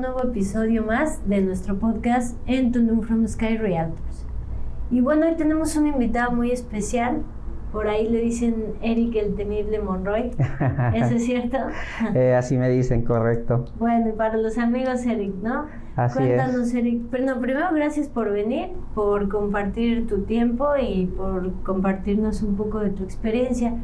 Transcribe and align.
un 0.00 0.06
nuevo 0.06 0.24
episodio 0.24 0.82
más 0.82 1.28
de 1.28 1.42
nuestro 1.42 1.78
podcast 1.78 2.34
en 2.46 2.72
Tulum 2.72 3.02
from 3.02 3.28
Sky 3.28 3.58
Realtors. 3.58 4.24
Y 4.90 5.02
bueno, 5.02 5.26
hoy 5.26 5.34
tenemos 5.36 5.76
un 5.76 5.88
invitado 5.88 6.32
muy 6.32 6.52
especial. 6.52 7.20
Por 7.70 7.86
ahí 7.86 8.08
le 8.08 8.20
dicen 8.22 8.76
Eric 8.80 9.14
el 9.16 9.34
temible 9.34 9.78
Monroy. 9.78 10.30
¿Eso 10.94 11.16
es 11.16 11.24
cierto? 11.26 11.58
Eh, 12.14 12.34
así 12.34 12.56
me 12.56 12.70
dicen, 12.70 13.02
correcto. 13.02 13.66
Bueno, 13.78 14.08
y 14.08 14.12
para 14.12 14.38
los 14.38 14.56
amigos 14.56 15.04
Eric, 15.04 15.34
¿no? 15.42 15.66
Así 15.96 16.16
Cuéntanos, 16.16 16.72
Eric. 16.72 17.02
Pero 17.10 17.26
no, 17.26 17.38
primero 17.38 17.66
gracias 17.74 18.08
por 18.08 18.32
venir, 18.32 18.70
por 18.94 19.28
compartir 19.28 20.06
tu 20.06 20.22
tiempo 20.22 20.78
y 20.80 21.12
por 21.14 21.52
compartirnos 21.62 22.42
un 22.42 22.56
poco 22.56 22.78
de 22.78 22.88
tu 22.88 23.04
experiencia. 23.04 23.74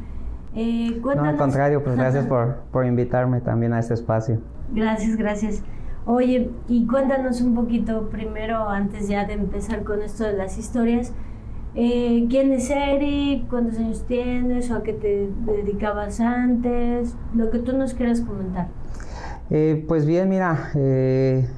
Eh, 0.54 0.98
no, 1.04 1.24
al 1.24 1.36
contrario, 1.36 1.84
pues 1.84 1.94
gracias 1.94 2.24
por, 2.28 2.60
por 2.72 2.86
invitarme 2.86 3.42
también 3.42 3.74
a 3.74 3.80
este 3.80 3.92
espacio. 3.92 4.40
Gracias, 4.72 5.16
gracias. 5.16 5.62
Oye, 6.08 6.52
y 6.68 6.86
cuéntanos 6.86 7.40
un 7.40 7.56
poquito 7.56 8.08
primero, 8.10 8.68
antes 8.68 9.08
ya 9.08 9.24
de 9.24 9.32
empezar 9.32 9.82
con 9.82 10.02
esto 10.02 10.22
de 10.22 10.34
las 10.34 10.56
historias, 10.56 11.12
eh, 11.74 12.28
¿quién 12.30 12.52
es 12.52 12.70
Eric? 12.70 13.48
¿Cuántos 13.48 13.76
años 13.80 14.06
tienes? 14.06 14.70
¿O 14.70 14.76
a 14.76 14.82
qué 14.84 14.92
te 14.92 15.28
dedicabas 15.44 16.20
antes? 16.20 17.16
Lo 17.34 17.50
que 17.50 17.58
tú 17.58 17.76
nos 17.76 17.92
quieras 17.94 18.20
comentar. 18.20 18.68
Eh, 19.50 19.84
pues 19.88 20.06
bien, 20.06 20.28
mira, 20.28 20.70
eh, 20.76 21.48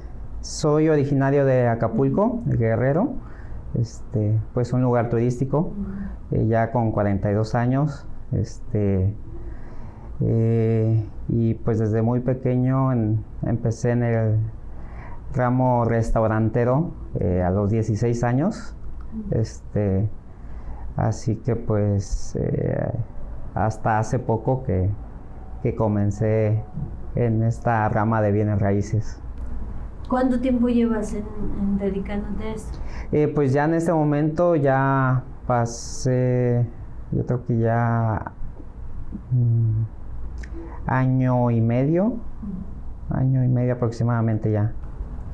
soy 0.40 0.88
originario 0.88 1.44
de 1.44 1.68
Acapulco, 1.68 2.40
de 2.46 2.56
Guerrero, 2.56 3.16
este, 3.78 4.40
pues 4.54 4.72
un 4.72 4.80
lugar 4.80 5.10
turístico, 5.10 5.74
ya 6.30 6.72
con 6.72 6.90
42 6.92 7.54
años, 7.54 8.06
este, 8.32 9.14
y 11.28 11.54
pues 11.54 11.78
desde 11.78 12.02
muy 12.02 12.20
pequeño 12.20 12.90
empecé 13.42 13.90
en 13.90 14.02
el 14.02 14.38
ramo 15.34 15.84
restaurantero 15.84 16.90
eh, 17.20 17.42
a 17.42 17.50
los 17.50 17.70
16 17.70 18.24
años. 18.24 18.74
Este, 19.30 20.08
así 20.96 21.36
que 21.36 21.56
pues 21.56 22.36
eh, 22.36 22.92
hasta 23.54 23.98
hace 23.98 24.18
poco 24.18 24.64
que, 24.64 24.90
comencé 25.76 26.64
en 27.14 27.42
esta 27.42 27.86
rama 27.90 28.22
de 28.22 28.32
bienes 28.32 28.58
raíces. 28.58 29.20
¿Cuánto 30.08 30.40
tiempo 30.40 30.68
llevas 30.70 31.12
en, 31.12 31.76
dedicándote 31.76 32.44
a 32.44 32.54
esto? 32.54 32.78
Eh, 33.12 33.28
pues 33.28 33.52
ya 33.52 33.66
en 33.66 33.74
este 33.74 33.92
momento 33.92 34.56
ya 34.56 35.24
pasé, 35.46 36.66
yo 37.12 37.26
creo 37.26 37.44
que 37.44 37.58
ya... 37.58 38.32
Mm, 39.30 39.97
año 40.86 41.50
y 41.50 41.60
medio, 41.60 42.16
año 43.10 43.44
y 43.44 43.48
medio 43.48 43.74
aproximadamente 43.74 44.50
ya. 44.50 44.72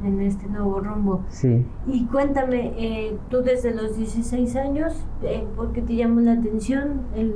En 0.02 0.20
este 0.20 0.48
nuevo 0.48 0.80
rumbo. 0.80 1.24
Sí. 1.28 1.66
Y 1.86 2.04
cuéntame, 2.06 2.72
eh, 2.76 3.16
tú 3.30 3.42
desde 3.42 3.74
los 3.74 3.96
16 3.96 4.56
años, 4.56 5.06
eh, 5.22 5.46
¿por 5.56 5.72
qué 5.72 5.82
te 5.82 5.94
llamó 5.96 6.20
la 6.20 6.32
atención 6.32 7.02
el, 7.14 7.32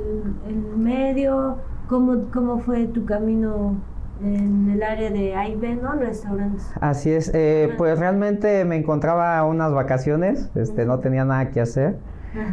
el 0.47 0.77
medio? 0.77 1.57
¿Cómo, 1.87 2.25
¿Cómo 2.31 2.59
fue 2.59 2.85
tu 2.85 3.05
camino 3.05 3.77
en 4.21 4.69
el 4.69 4.83
área 4.83 5.09
de 5.09 5.35
AIB, 5.35 5.81
¿no? 5.81 5.93
Restaurantes. 5.93 6.69
Así 6.81 7.11
es, 7.11 7.31
eh, 7.33 7.73
pues 7.77 7.97
realmente 7.99 8.65
me 8.65 8.75
encontraba 8.75 9.43
unas 9.45 9.73
vacaciones, 9.73 10.51
este, 10.55 10.85
no 10.85 10.99
tenía 10.99 11.25
nada 11.25 11.51
que 11.51 11.61
hacer 11.61 11.97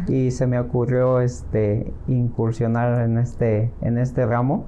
y 0.07 0.31
se 0.31 0.47
me 0.47 0.59
ocurrió 0.59 1.21
este 1.21 1.93
incursionar 2.07 2.99
en 3.01 3.19
este 3.19 3.71
en 3.81 3.99
este 3.99 4.25
ramo 4.25 4.65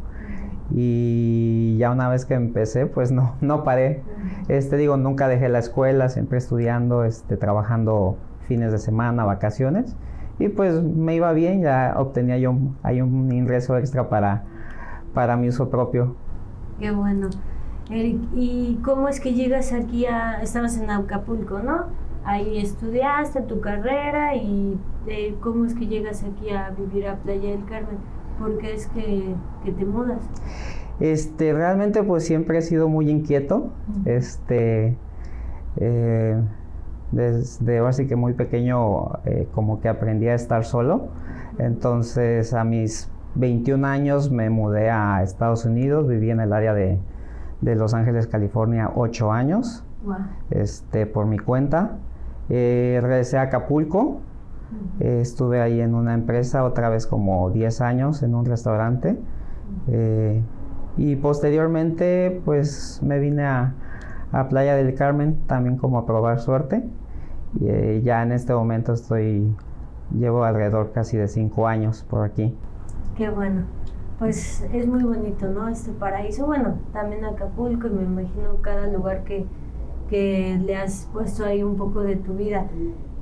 y 0.71 1.77
ya 1.77 1.91
una 1.91 2.09
vez 2.09 2.25
que 2.25 2.33
empecé 2.35 2.85
pues 2.85 3.11
no, 3.11 3.35
no 3.41 3.63
paré. 3.63 4.03
Este 4.47 4.77
digo, 4.77 4.97
nunca 4.97 5.27
dejé 5.27 5.49
la 5.49 5.59
escuela, 5.59 6.09
siempre 6.09 6.37
estudiando, 6.37 7.03
este, 7.03 7.37
trabajando 7.37 8.17
fines 8.47 8.71
de 8.71 8.77
semana, 8.79 9.25
vacaciones 9.25 9.95
y 10.39 10.47
pues 10.47 10.81
me 10.81 11.15
iba 11.15 11.33
bien, 11.33 11.61
ya 11.61 11.95
obtenía 11.97 12.37
yo 12.37 12.55
hay 12.81 13.01
un 13.01 13.31
ingreso 13.31 13.77
extra 13.77 14.09
para, 14.09 14.43
para 15.13 15.35
mi 15.35 15.49
uso 15.49 15.69
propio. 15.69 16.15
Qué 16.79 16.91
bueno. 16.91 17.29
Eric, 17.91 18.21
¿y 18.33 18.79
cómo 18.83 19.09
es 19.09 19.19
que 19.19 19.33
llegas 19.33 19.73
aquí 19.73 20.05
a, 20.05 20.41
estabas 20.41 20.77
en 20.77 20.89
Acapulco, 20.89 21.59
¿no? 21.59 21.87
Ahí 22.23 22.59
estudiaste 22.59 23.41
tu 23.41 23.59
carrera 23.59 24.35
y 24.35 24.79
eh, 25.07 25.35
cómo 25.41 25.65
es 25.65 25.73
que 25.73 25.87
llegas 25.87 26.23
aquí 26.23 26.51
a 26.51 26.69
vivir 26.69 27.07
a 27.07 27.15
Playa 27.15 27.49
del 27.49 27.65
Carmen. 27.65 27.97
¿Por 28.39 28.57
qué 28.57 28.73
es 28.73 28.87
que, 28.87 29.35
te 29.65 29.85
mudas? 29.85 30.21
Este, 30.99 31.53
realmente 31.53 32.03
pues 32.03 32.25
siempre 32.25 32.57
he 32.57 32.61
sido 32.61 32.87
muy 32.87 33.09
inquieto. 33.09 33.71
Este, 34.05 34.97
eh, 35.77 36.41
desde 37.11 37.79
así 37.79 38.07
que 38.07 38.15
muy 38.15 38.33
pequeño 38.33 39.19
eh, 39.25 39.47
como 39.53 39.81
que 39.81 39.89
aprendí 39.89 40.27
a 40.27 40.35
estar 40.35 40.63
solo. 40.63 41.09
Entonces 41.57 42.53
a 42.53 42.63
mis 42.63 43.11
21 43.35 43.85
años 43.85 44.31
me 44.31 44.49
mudé 44.49 44.89
a 44.89 45.21
Estados 45.21 45.65
Unidos, 45.65 46.07
viví 46.07 46.31
en 46.31 46.39
el 46.39 46.53
área 46.53 46.73
de, 46.73 46.99
Los 47.61 47.93
Ángeles, 47.93 48.27
California, 48.27 48.91
8 48.95 49.31
años, 49.31 49.83
este, 50.49 51.05
por 51.05 51.25
mi 51.25 51.37
cuenta. 51.37 51.97
Eh, 52.49 52.99
regresé 53.01 53.37
a 53.37 53.43
Acapulco, 53.43 54.21
eh, 54.99 55.19
estuve 55.21 55.61
ahí 55.61 55.79
en 55.79 55.95
una 55.95 56.13
empresa 56.13 56.63
otra 56.63 56.89
vez 56.89 57.07
como 57.07 57.49
10 57.49 57.81
años 57.81 58.23
en 58.23 58.35
un 58.35 58.45
restaurante. 58.45 59.17
Eh, 59.87 60.41
y 60.97 61.15
posteriormente 61.15 62.41
pues 62.45 62.99
me 63.03 63.19
vine 63.19 63.45
a, 63.45 63.75
Playa 64.49 64.75
del 64.75 64.93
Carmen 64.93 65.39
también 65.47 65.77
como 65.77 65.97
a 65.97 66.05
probar 66.05 66.39
suerte. 66.39 66.83
Y 67.59 67.67
eh, 67.67 68.01
ya 68.03 68.21
en 68.21 68.31
este 68.31 68.53
momento 68.53 68.93
estoy, 68.93 69.55
llevo 70.15 70.43
alrededor 70.43 70.91
casi 70.91 71.17
de 71.17 71.27
5 71.27 71.67
años 71.67 72.05
por 72.07 72.23
aquí. 72.23 72.55
Qué 73.17 73.29
bueno. 73.29 73.63
Pues 74.19 74.67
es 74.73 74.85
muy 74.85 75.01
bonito, 75.03 75.47
¿no? 75.47 75.67
Este 75.69 75.91
paraíso. 75.91 76.45
Bueno, 76.45 76.75
también 76.93 77.25
Acapulco 77.25 77.87
y 77.87 77.91
me 77.91 78.03
imagino 78.03 78.57
cada 78.61 78.85
lugar 78.87 79.23
que, 79.23 79.45
que 80.09 80.59
le 80.63 80.75
has 80.75 81.09
puesto 81.11 81.45
ahí 81.45 81.63
un 81.63 81.75
poco 81.77 82.01
de 82.01 82.17
tu 82.17 82.33
vida. 82.33 82.67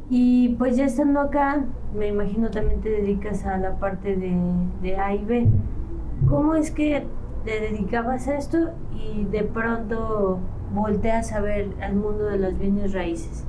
Y 0.09 0.55
pues 0.57 0.77
ya 0.77 0.85
estando 0.85 1.19
acá, 1.19 1.65
me 1.97 2.07
imagino 2.07 2.49
también 2.49 2.81
te 2.81 2.89
dedicas 2.89 3.45
a 3.45 3.57
la 3.57 3.75
parte 3.75 4.15
de, 4.15 4.37
de 4.81 4.97
A 4.97 5.13
y 5.13 5.25
B. 5.25 5.47
¿Cómo 6.29 6.55
es 6.55 6.71
que 6.71 7.05
te 7.43 7.59
dedicabas 7.59 8.27
a 8.27 8.37
esto 8.37 8.57
y 8.93 9.25
de 9.25 9.43
pronto 9.43 10.39
volteas 10.73 11.33
a 11.33 11.41
ver 11.41 11.69
al 11.81 11.95
mundo 11.95 12.25
de 12.25 12.37
los 12.37 12.57
bienes 12.57 12.93
raíces? 12.93 13.45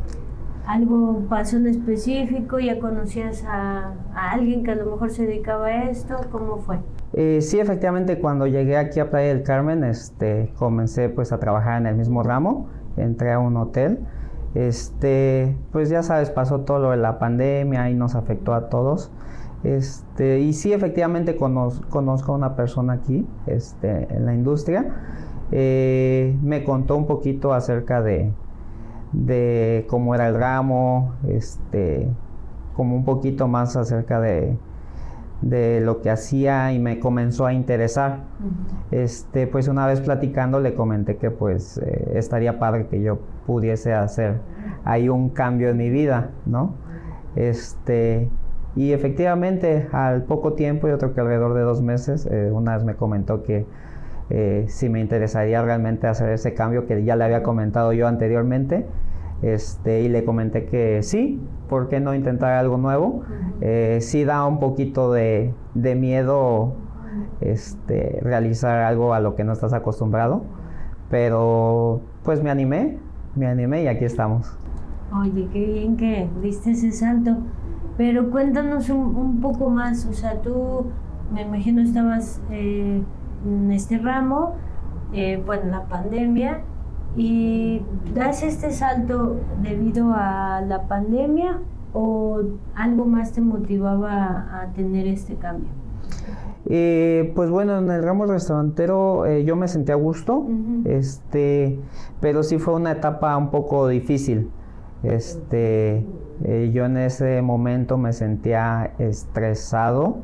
¿Algo 0.67 1.23
pasó 1.29 1.57
en 1.57 1.69
específico? 1.69 2.59
¿Ya 2.59 2.79
conocías 2.79 3.45
a, 3.45 3.95
a 4.15 4.31
alguien 4.33 4.65
que 4.65 4.73
a 4.73 4.75
lo 4.75 4.91
mejor 4.91 5.11
se 5.11 5.27
dedicaba 5.27 5.67
a 5.67 5.85
esto? 5.85 6.17
¿Cómo 6.31 6.59
fue? 6.59 6.79
Eh, 7.15 7.41
sí, 7.41 7.59
efectivamente, 7.59 8.19
cuando 8.19 8.47
llegué 8.47 8.77
aquí 8.77 9.01
a 9.01 9.09
Playa 9.09 9.29
del 9.29 9.43
Carmen, 9.43 9.83
este, 9.85 10.53
comencé 10.59 11.09
pues 11.09 11.33
a 11.33 11.39
trabajar 11.39 11.81
en 11.81 11.87
el 11.87 11.95
mismo 11.95 12.23
ramo, 12.23 12.69
entré 12.97 13.33
a 13.33 13.39
un 13.39 13.57
hotel 13.57 14.01
este, 14.55 15.57
pues 15.73 15.89
ya 15.89 16.03
sabes, 16.03 16.31
pasó 16.31 16.61
todo 16.61 16.79
lo 16.79 16.91
de 16.91 16.97
la 16.97 17.19
pandemia 17.19 17.91
y 17.91 17.95
nos 17.95 18.15
afectó 18.15 18.55
a 18.55 18.69
todos. 18.69 19.11
Este, 19.65 20.41
y 20.41 20.53
sí, 20.53 20.73
efectivamente 20.73 21.37
conozco, 21.37 21.99
a 21.99 22.33
una 22.33 22.55
persona 22.57 22.95
aquí 22.95 23.27
este, 23.47 24.15
en 24.15 24.27
la 24.27 24.35
industria. 24.35 24.87
Eh, 25.51 26.37
me 26.43 26.65
contó 26.65 26.97
un 26.97 27.07
poquito 27.07 27.53
acerca 27.53 28.03
de, 28.03 28.33
de 29.13 29.87
cómo 29.89 30.15
era 30.15 30.29
el 30.29 30.35
ramo, 30.35 31.15
este, 31.27 32.09
como 32.75 32.95
un 32.97 33.05
poquito 33.05 33.49
más 33.49 33.77
acerca 33.77 34.21
de, 34.21 34.57
de 35.41 35.81
lo 35.81 36.01
que 36.01 36.11
hacía 36.11 36.73
y 36.73 36.79
me 36.79 37.01
comenzó 37.01 37.47
a 37.47 37.53
interesar. 37.53 38.25
Este, 38.91 39.47
pues 39.47 39.69
una 39.69 39.87
vez 39.87 40.01
platicando 40.01 40.61
le 40.61 40.75
comenté 40.75 41.17
que 41.17 41.31
pues 41.31 41.79
eh, 41.79 42.13
estaría 42.15 42.59
padre 42.59 42.87
que 42.87 43.01
yo 43.01 43.19
pudiese 43.49 43.95
hacer 43.95 44.43
ahí 44.85 45.09
un 45.09 45.31
cambio 45.31 45.71
en 45.71 45.79
mi 45.79 45.89
vida, 45.89 46.33
¿no? 46.45 46.75
Este, 47.35 48.29
y 48.77 48.93
efectivamente 48.93 49.89
al 49.91 50.25
poco 50.25 50.53
tiempo, 50.53 50.87
yo 50.87 50.99
creo 50.99 51.15
que 51.15 51.21
alrededor 51.23 51.55
de 51.55 51.63
dos 51.63 51.81
meses, 51.81 52.27
eh, 52.31 52.51
una 52.53 52.77
vez 52.77 52.85
me 52.85 52.95
comentó 52.95 53.43
que 53.43 53.65
eh, 54.29 54.67
si 54.69 54.91
me 54.91 55.01
interesaría 55.01 55.63
realmente 55.63 56.07
hacer 56.09 56.29
ese 56.29 56.53
cambio 56.53 56.87
que 56.87 57.03
ya 57.05 57.17
le 57.17 57.25
había 57.25 57.43
comentado 57.43 57.95
yo 57.95 58.07
anteriormente, 58.07 58.85
este, 59.41 60.03
y 60.03 60.09
le 60.09 60.27
comenté 60.27 60.67
que 60.67 61.03
sí, 61.03 61.41
¿por 61.71 61.89
qué 61.89 62.01
no 62.01 62.15
intentar 62.15 62.53
algo 62.53 62.77
nuevo? 62.77 63.23
Eh, 63.63 63.99
sí 64.03 64.25
da 64.25 64.45
un 64.45 64.61
poquito 64.61 65.11
de, 65.11 65.55
miedo 65.75 66.75
este, 67.41 68.19
realizar 68.21 68.83
algo 68.83 69.15
a 69.15 69.21
lo 69.21 69.37
que 69.37 69.45
no 69.45 69.55
estás 69.55 69.73
acostumbrado, 69.73 70.43
pero 71.09 72.03
pues 72.25 72.43
me 72.43 72.51
animé, 72.51 72.99
me 73.39 73.47
animé 73.47 73.85
y 73.85 73.87
aquí 73.87 74.05
estamos. 74.05 74.55
Oye, 75.13 75.49
qué 75.53 75.65
bien 75.65 75.97
que 75.97 76.29
diste 76.43 76.73
ese 76.73 76.93
salto, 76.93 77.39
pero 77.97 78.31
cuéntanos 78.31 78.91
un, 78.91 79.41
poco 79.41 79.71
más, 79.71 80.05
o 80.05 80.13
sea, 80.13 80.43
tú 80.43 80.87
me 81.33 81.43
imagino 81.43 81.81
estabas 81.81 82.43
eh, 82.51 83.03
en 83.47 83.73
este 83.73 83.99
ramo, 83.99 84.57
eh, 85.15 85.43
bueno, 85.47 85.71
la 85.71 85.85
pandemia, 85.85 86.63
¿Y 87.17 87.83
das 88.15 88.43
este 88.43 88.71
salto 88.71 89.41
debido 89.63 90.13
a 90.15 90.61
la 90.61 90.83
pandemia 90.87 91.59
o 91.93 92.41
algo 92.75 93.07
más 93.07 93.33
te 93.33 93.41
motivaba 93.41 94.63
a 94.63 94.73
tener 94.75 95.07
este 95.07 95.35
cambio? 95.35 95.69
Eh, 96.71 97.33
pues 97.35 97.49
bueno, 97.49 97.79
en 97.79 97.91
el 97.91 98.03
ramo 98.03 98.27
restaurantero 98.27 99.25
eh, 99.25 99.43
yo 99.45 99.57
me 99.57 99.69
sentía 99.69 99.95
a 99.95 99.99
gusto, 99.99 100.47
este, 100.85 101.81
pero 102.21 102.43
sí 102.43 102.59
fue 102.59 102.75
una 102.75 102.93
etapa 102.93 103.35
un 103.39 103.51
poco 103.51 103.89
difícil. 103.89 104.51
Este, 105.03 106.05
eh, 106.45 106.71
yo 106.75 106.85
en 106.85 106.99
ese 106.99 107.41
momento 107.41 107.97
me 107.97 108.13
sentía 108.13 108.93
estresado, 108.99 110.19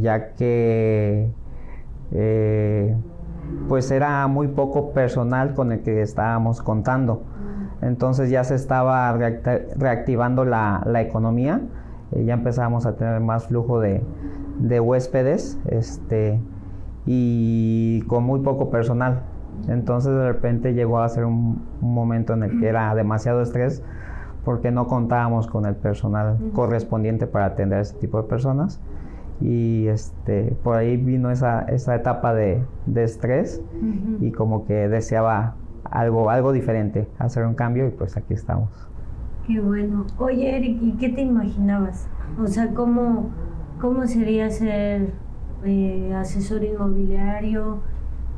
ya 0.00 0.34
que 0.34 1.30
pues 3.68 3.90
era 3.90 4.26
muy 4.28 4.48
poco 4.48 4.92
personal 4.92 5.54
con 5.54 5.72
el 5.72 5.82
que 5.82 6.02
estábamos 6.02 6.62
contando. 6.62 7.22
Entonces 7.80 8.30
ya 8.30 8.44
se 8.44 8.54
estaba 8.54 9.12
reactivando 9.12 10.44
la, 10.44 10.82
la 10.86 11.00
economía, 11.02 11.60
ya 12.12 12.34
empezábamos 12.34 12.86
a 12.86 12.96
tener 12.96 13.20
más 13.20 13.46
flujo 13.46 13.80
de, 13.80 14.02
de 14.58 14.80
huéspedes 14.80 15.58
este, 15.66 16.40
y 17.06 18.02
con 18.02 18.24
muy 18.24 18.40
poco 18.40 18.70
personal. 18.70 19.22
Entonces 19.68 20.12
de 20.12 20.32
repente 20.32 20.74
llegó 20.74 20.98
a 20.98 21.08
ser 21.08 21.24
un, 21.24 21.62
momento 21.80 22.32
en 22.34 22.42
el 22.42 22.60
que 22.60 22.68
era 22.68 22.94
demasiado 22.94 23.42
estrés 23.42 23.82
porque 24.44 24.70
no 24.70 24.86
contábamos 24.88 25.46
con 25.46 25.64
el 25.64 25.74
personal 25.74 26.38
correspondiente 26.52 27.26
para 27.26 27.46
atender 27.46 27.78
a 27.78 27.82
ese 27.82 27.96
tipo 27.96 28.20
de 28.20 28.28
personas. 28.28 28.80
Y 29.40 29.86
este, 29.88 30.56
por 30.62 30.76
ahí 30.76 30.96
vino 30.96 31.30
esa, 31.30 31.62
esa 31.62 31.94
etapa 31.94 32.34
de, 32.34 32.62
de 32.86 33.04
estrés 33.04 33.62
y 34.20 34.32
como 34.32 34.64
que 34.64 34.88
deseaba 34.88 35.54
algo, 35.90 36.30
algo 36.30 36.52
diferente, 36.52 37.08
hacer 37.18 37.46
un 37.46 37.54
cambio 37.54 37.86
y 37.86 37.90
pues 37.90 38.16
aquí 38.16 38.34
estamos. 38.34 38.70
Qué 39.46 39.60
bueno. 39.60 40.06
Oye, 40.18 40.56
Eric, 40.56 40.78
¿y 40.80 40.92
qué 40.92 41.10
te 41.10 41.22
imaginabas? 41.22 42.08
O 42.42 42.46
sea, 42.46 42.72
¿cómo, 42.74 43.30
¿Cómo 43.84 44.06
sería 44.06 44.48
ser 44.48 45.12
eh, 45.62 46.14
asesor 46.16 46.64
inmobiliario? 46.64 47.80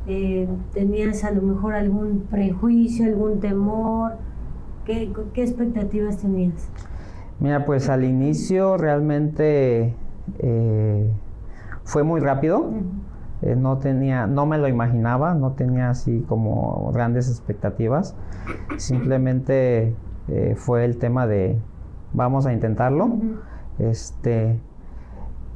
Eh, 0.05 0.45
¿Tenías 0.73 1.23
a 1.23 1.31
lo 1.31 1.41
mejor 1.41 1.73
algún 1.73 2.27
prejuicio, 2.29 3.05
algún 3.05 3.39
temor? 3.39 4.17
¿Qué, 4.83 5.09
expectativas 5.35 6.17
tenías? 6.17 6.69
Mira, 7.39 7.65
pues 7.65 7.87
al 7.87 8.03
inicio 8.03 8.75
realmente 8.75 9.95
eh, 10.39 11.09
fue 11.85 12.03
muy 12.03 12.19
rápido. 12.19 12.69
no 13.55 13.77
tenía, 13.77 14.27
no 14.27 14.45
me 14.45 14.57
lo 14.57 14.67
imaginaba, 14.67 15.33
no 15.33 15.53
tenía 15.53 15.91
así 15.91 16.25
como 16.27 16.91
grandes 16.93 17.29
expectativas. 17.29 18.17
Simplemente 18.75 19.95
fue 20.57 20.83
el 20.83 20.97
tema 20.97 21.25
de 21.25 21.57
vamos 22.11 22.45
a 22.45 22.51
intentarlo. 22.51 23.17
Este, 23.79 24.59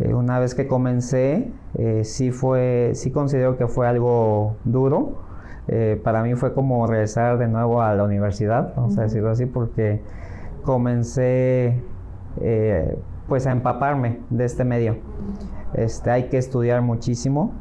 eh, 0.01 0.13
una 0.13 0.39
vez 0.39 0.55
que 0.55 0.67
comencé, 0.67 1.51
eh, 1.75 2.03
sí 2.03 2.31
fue, 2.31 2.91
sí 2.95 3.11
considero 3.11 3.57
que 3.57 3.67
fue 3.67 3.87
algo 3.87 4.55
duro. 4.63 5.13
Eh, 5.67 5.99
para 6.03 6.23
mí 6.23 6.33
fue 6.35 6.53
como 6.53 6.87
regresar 6.87 7.37
de 7.37 7.47
nuevo 7.47 7.81
a 7.81 7.93
la 7.93 8.03
universidad, 8.03 8.73
vamos 8.75 8.97
a 8.97 9.03
decirlo 9.03 9.29
así, 9.29 9.45
porque 9.45 10.01
comencé 10.63 11.81
pues 13.27 13.45
a 13.45 13.51
empaparme 13.51 14.19
de 14.29 14.45
este 14.45 14.63
medio. 14.63 14.97
Este, 15.73 16.09
hay 16.09 16.23
que 16.29 16.37
estudiar 16.37 16.81
muchísimo, 16.81 17.53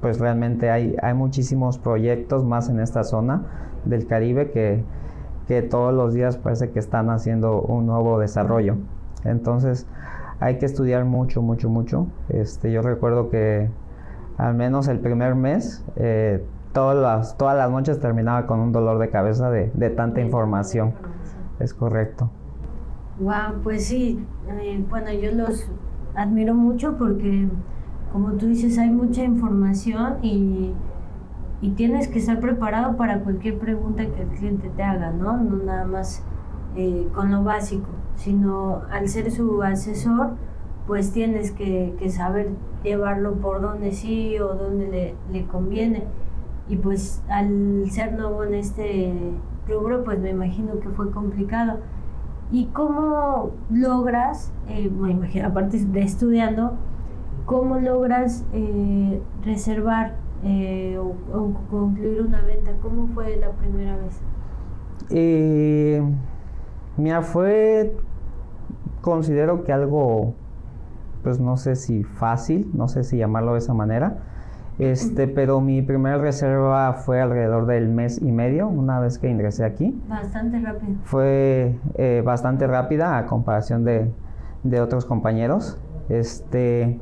pues 0.00 0.20
realmente 0.20 0.70
hay, 0.70 0.96
hay 1.02 1.14
muchísimos 1.14 1.78
proyectos 1.78 2.44
más 2.44 2.68
en 2.68 2.78
esta 2.80 3.04
zona 3.04 3.42
del 3.84 4.06
Caribe 4.06 4.50
que, 4.50 4.84
que 5.48 5.62
todos 5.62 5.92
los 5.92 6.14
días 6.14 6.36
parece 6.36 6.70
que 6.70 6.78
están 6.78 7.10
haciendo 7.10 7.60
un 7.60 7.86
nuevo 7.86 8.18
desarrollo. 8.18 8.76
Entonces, 9.24 9.86
hay 10.40 10.58
que 10.58 10.66
estudiar 10.66 11.04
mucho, 11.04 11.42
mucho, 11.42 11.68
mucho. 11.68 12.06
Este, 12.28 12.70
yo 12.70 12.82
recuerdo 12.82 13.30
que 13.30 13.70
al 14.36 14.54
menos 14.54 14.88
el 14.88 15.00
primer 15.00 15.34
mes, 15.34 15.84
eh, 15.96 16.44
todas, 16.72 16.96
las, 16.96 17.36
todas 17.36 17.56
las 17.56 17.70
noches 17.70 18.00
terminaba 18.00 18.46
con 18.46 18.60
un 18.60 18.72
dolor 18.72 18.98
de 18.98 19.10
cabeza 19.10 19.50
de, 19.50 19.90
tanta 19.90 20.20
información. 20.20 20.94
Es 21.58 21.74
correcto. 21.74 22.30
Wow, 23.18 23.62
pues 23.64 23.86
sí, 23.86 24.24
eh, 24.48 24.84
bueno, 24.88 25.12
yo 25.12 25.32
los 25.32 25.68
admiro 26.14 26.54
mucho 26.54 26.96
porque, 26.96 27.48
como 28.12 28.32
tú 28.32 28.46
dices, 28.46 28.78
hay 28.78 28.90
mucha 28.90 29.24
información 29.24 30.18
y, 30.22 30.72
y 31.60 31.70
tienes 31.70 32.06
que 32.06 32.20
estar 32.20 32.38
preparado 32.38 32.96
para 32.96 33.20
cualquier 33.20 33.58
pregunta 33.58 34.06
que 34.06 34.22
el 34.22 34.28
cliente 34.28 34.70
te 34.70 34.82
haga, 34.84 35.10
¿no? 35.10 35.36
No 35.36 35.56
nada 35.64 35.84
más 35.84 36.22
eh, 36.76 37.08
con 37.12 37.32
lo 37.32 37.42
básico, 37.42 37.88
sino 38.18 38.82
al 38.90 39.08
ser 39.08 39.30
su 39.30 39.62
asesor, 39.62 40.32
pues 40.86 41.12
tienes 41.12 41.52
que, 41.52 41.94
saber 42.10 42.50
llevarlo 42.82 43.34
por 43.34 43.60
donde 43.60 43.92
sí 43.92 44.38
o 44.38 44.54
donde 44.54 45.14
le, 45.30 45.46
conviene. 45.46 46.04
Y 46.68 46.76
pues 46.76 47.22
al 47.28 47.84
ser 47.90 48.12
nuevo 48.12 48.44
en 48.44 48.54
este 48.54 49.12
rubro, 49.66 50.04
pues 50.04 50.18
me 50.18 50.30
imagino 50.30 50.80
que 50.80 50.88
fue 50.90 51.10
complicado. 51.10 51.78
¿Y 52.50 52.66
cómo 52.66 53.52
logras, 53.70 54.52
eh, 54.68 54.90
me 54.90 55.12
imagino, 55.12 55.48
aparte 55.48 55.78
de 55.78 56.02
estudiando, 56.02 56.72
cómo 57.46 57.78
logras 57.78 58.44
eh, 58.52 59.20
reservar 59.44 60.16
o, 60.42 61.14
o, 61.36 61.52
concluir 61.70 62.22
una 62.22 62.40
venta? 62.42 62.72
¿Cómo 62.82 63.06
fue 63.08 63.36
la 63.36 63.50
primera 63.50 63.96
vez? 63.96 64.20
Mira, 66.98 67.22
fue, 67.22 67.94
considero 69.00 69.64
que 69.64 69.72
algo, 69.72 70.34
pues 71.22 71.40
no 71.40 71.56
sé 71.56 71.76
si 71.76 72.04
fácil, 72.04 72.70
no 72.74 72.88
sé 72.88 73.04
si 73.04 73.18
llamarlo 73.18 73.52
de 73.52 73.58
esa 73.58 73.74
manera, 73.74 74.18
este, 74.78 75.26
pero 75.26 75.60
mi 75.60 75.82
primera 75.82 76.18
reserva 76.18 76.92
fue 76.92 77.20
alrededor 77.20 77.66
del 77.66 77.88
mes 77.88 78.22
y 78.22 78.30
medio, 78.30 78.68
una 78.68 79.00
vez 79.00 79.18
que 79.18 79.28
ingresé 79.28 79.64
aquí. 79.64 80.00
Bastante 80.08 80.60
rápido. 80.60 80.94
Fue 81.02 81.76
eh, 81.96 82.22
bastante 82.24 82.66
rápida 82.66 83.18
a 83.18 83.26
comparación 83.26 83.84
de, 83.84 84.10
de 84.62 84.80
otros 84.80 85.04
compañeros. 85.04 85.80
Este, 86.08 87.00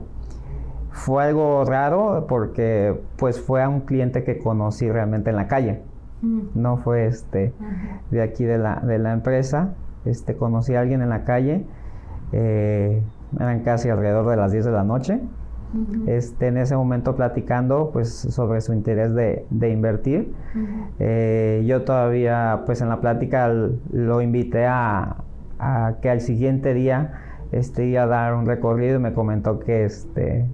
fue 0.91 1.25
algo 1.25 1.65
raro 1.65 2.27
porque 2.27 2.99
pues 3.17 3.41
fue 3.41 3.62
a 3.62 3.69
un 3.69 3.81
cliente 3.81 4.25
que 4.25 4.38
conocí 4.38 4.91
realmente 4.91 5.29
en 5.29 5.37
la 5.37 5.47
calle. 5.47 5.83
Mm. 6.23 6.41
No 6.55 6.79
fue 6.79 7.07
este 7.07 7.53
de 8.11 8.23
aquí 8.23 8.45
de 8.45 8.57
la, 8.57 8.76
de 8.76 8.99
la 8.99 9.12
empresa. 9.12 9.75
Este, 10.07 10.37
conocí 10.37 10.75
a 10.75 10.81
alguien 10.81 11.03
en 11.03 11.11
la 11.11 11.25
calle, 11.25 11.67
eh, 12.38 13.02
eran 13.40 13.61
casi 13.61 13.88
alrededor 13.88 14.28
de 14.28 14.37
las 14.37 14.52
10 14.52 14.66
de 14.66 14.71
la 14.71 14.85
noche. 14.85 15.21
este, 16.07 16.47
en 16.47 16.59
ese 16.59 16.76
momento 16.76 17.16
platicando 17.16 17.90
pues 17.93 18.11
sobre 18.11 18.61
su 18.61 18.73
interés 18.73 19.14
de, 19.14 19.71
invertir. 19.71 20.33
Eh, 20.99 21.64
yo 21.66 21.83
todavía 21.83 22.62
pues 22.66 22.81
en 22.83 22.88
la 22.88 23.00
plática 23.00 23.52
lo 23.93 24.21
invité 24.21 24.66
a, 24.66 25.16
que 26.02 26.11
al 26.11 26.21
siguiente 26.21 26.75
día 26.75 27.21
este, 27.52 27.87
iba 27.87 28.02
a 28.02 28.07
dar 28.07 28.35
un 28.35 28.47
recorrido 28.47 28.97
y 28.97 28.99
me 29.00 29.14
comentó 29.14 29.59
que, 29.59 29.85
este, 29.85 30.47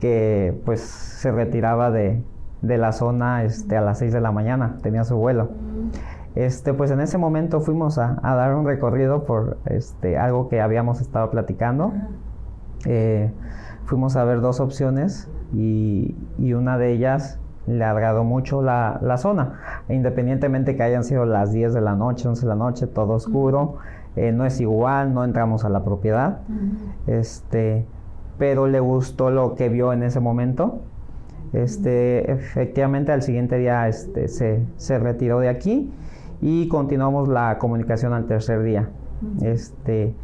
que 0.00 0.58
pues 0.64 0.80
se 0.80 1.30
retiraba 1.30 1.90
de, 1.90 2.22
la 2.62 2.92
zona 2.92 3.44
este, 3.44 3.76
a 3.76 3.82
las 3.82 3.98
6 3.98 4.14
de 4.14 4.20
la 4.22 4.32
mañana, 4.32 4.78
tenía 4.82 5.04
su 5.04 5.16
vuelo. 5.16 5.50
Este, 6.34 6.74
pues 6.74 6.90
en 6.90 7.00
ese 7.00 7.16
momento 7.16 7.60
fuimos 7.60 7.98
a, 7.98 8.18
dar 8.22 8.54
un 8.54 8.66
recorrido 8.66 9.24
por 9.24 9.58
este, 9.66 10.18
algo 10.18 10.48
que 10.48 10.60
habíamos 10.60 11.00
estado 11.00 11.30
platicando. 11.30 11.92
Eh, 12.86 13.30
fuimos 13.84 14.16
a 14.16 14.24
ver 14.24 14.40
dos 14.40 14.60
opciones 14.60 15.30
y, 15.52 16.14
una 16.54 16.76
de 16.76 16.92
ellas 16.92 17.38
le 17.66 17.84
agradó 17.84 18.24
mucho 18.24 18.62
la, 18.62 19.16
zona, 19.16 19.60
independientemente 19.88 20.76
que 20.76 20.82
hayan 20.82 21.04
sido 21.04 21.24
las 21.24 21.52
10 21.52 21.72
de 21.72 21.80
la 21.80 21.94
noche, 21.94 22.28
11 22.28 22.42
de 22.42 22.48
la 22.48 22.54
noche, 22.56 22.86
todo 22.86 23.14
oscuro, 23.14 23.76
eh, 24.16 24.32
no 24.32 24.44
es 24.44 24.60
igual, 24.60 25.14
no 25.14 25.24
entramos 25.24 25.64
a 25.64 25.70
la 25.70 25.82
propiedad, 25.82 26.40
este, 27.06 27.86
pero 28.38 28.66
le 28.66 28.80
gustó 28.80 29.30
lo 29.30 29.54
que 29.54 29.68
vio 29.68 29.92
en 29.92 30.02
ese 30.02 30.20
momento. 30.20 30.80
Este, 31.52 32.30
efectivamente 32.32 33.12
al 33.12 33.22
siguiente 33.22 33.56
día 33.58 33.86
este, 33.86 34.26
se, 34.26 34.66
se 34.76 34.98
retiró 34.98 35.38
de 35.38 35.48
aquí 35.48 35.92
y 36.40 36.68
continuamos 36.68 37.28
la 37.28 37.58
comunicación 37.58 38.12
al 38.12 38.26
tercer 38.26 38.62
día. 38.62 38.88
Este, 39.42 40.14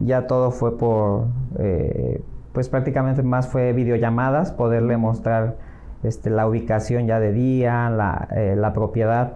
ya 0.00 0.26
todo 0.26 0.50
fue 0.50 0.76
por, 0.76 1.26
eh, 1.58 2.22
pues 2.52 2.68
prácticamente 2.68 3.22
más 3.22 3.48
fue 3.48 3.72
videollamadas, 3.72 4.52
poderle 4.52 4.96
mostrar 4.96 5.56
este, 6.02 6.30
la 6.30 6.46
ubicación 6.46 7.06
ya 7.06 7.20
de 7.20 7.32
día, 7.32 7.90
la, 7.90 8.28
eh, 8.34 8.54
la 8.56 8.72
propiedad 8.72 9.34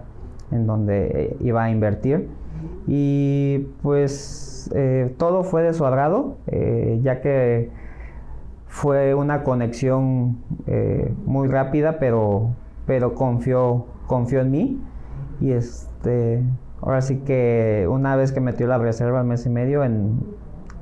en 0.51 0.67
donde 0.67 1.05
eh, 1.05 1.37
iba 1.41 1.63
a 1.63 1.69
invertir. 1.69 2.29
Y 2.87 3.67
pues 3.83 4.71
todo 5.17 5.43
fue 5.43 5.61
de 5.61 5.73
su 5.73 5.85
agrado, 5.85 6.37
ya 7.03 7.21
que 7.21 7.69
fue 8.65 9.13
una 9.13 9.43
conexión 9.43 10.37
muy 11.25 11.47
rápida, 11.47 11.99
pero, 11.99 12.55
pero 12.87 13.13
confió 13.13 13.85
confió 14.07 14.41
en 14.41 14.51
mí 14.51 14.81
y 15.39 15.51
este, 15.51 16.43
ahora 16.81 17.01
sí 17.01 17.17
que 17.19 17.87
una 17.89 18.15
vez 18.15 18.31
que 18.31 18.41
metió 18.41 18.67
la 18.67 18.77
reserva 18.77 19.19
al 19.19 19.25
mes 19.25 19.45
y 19.45 19.49
medio, 19.49 19.83
en, 19.83 20.19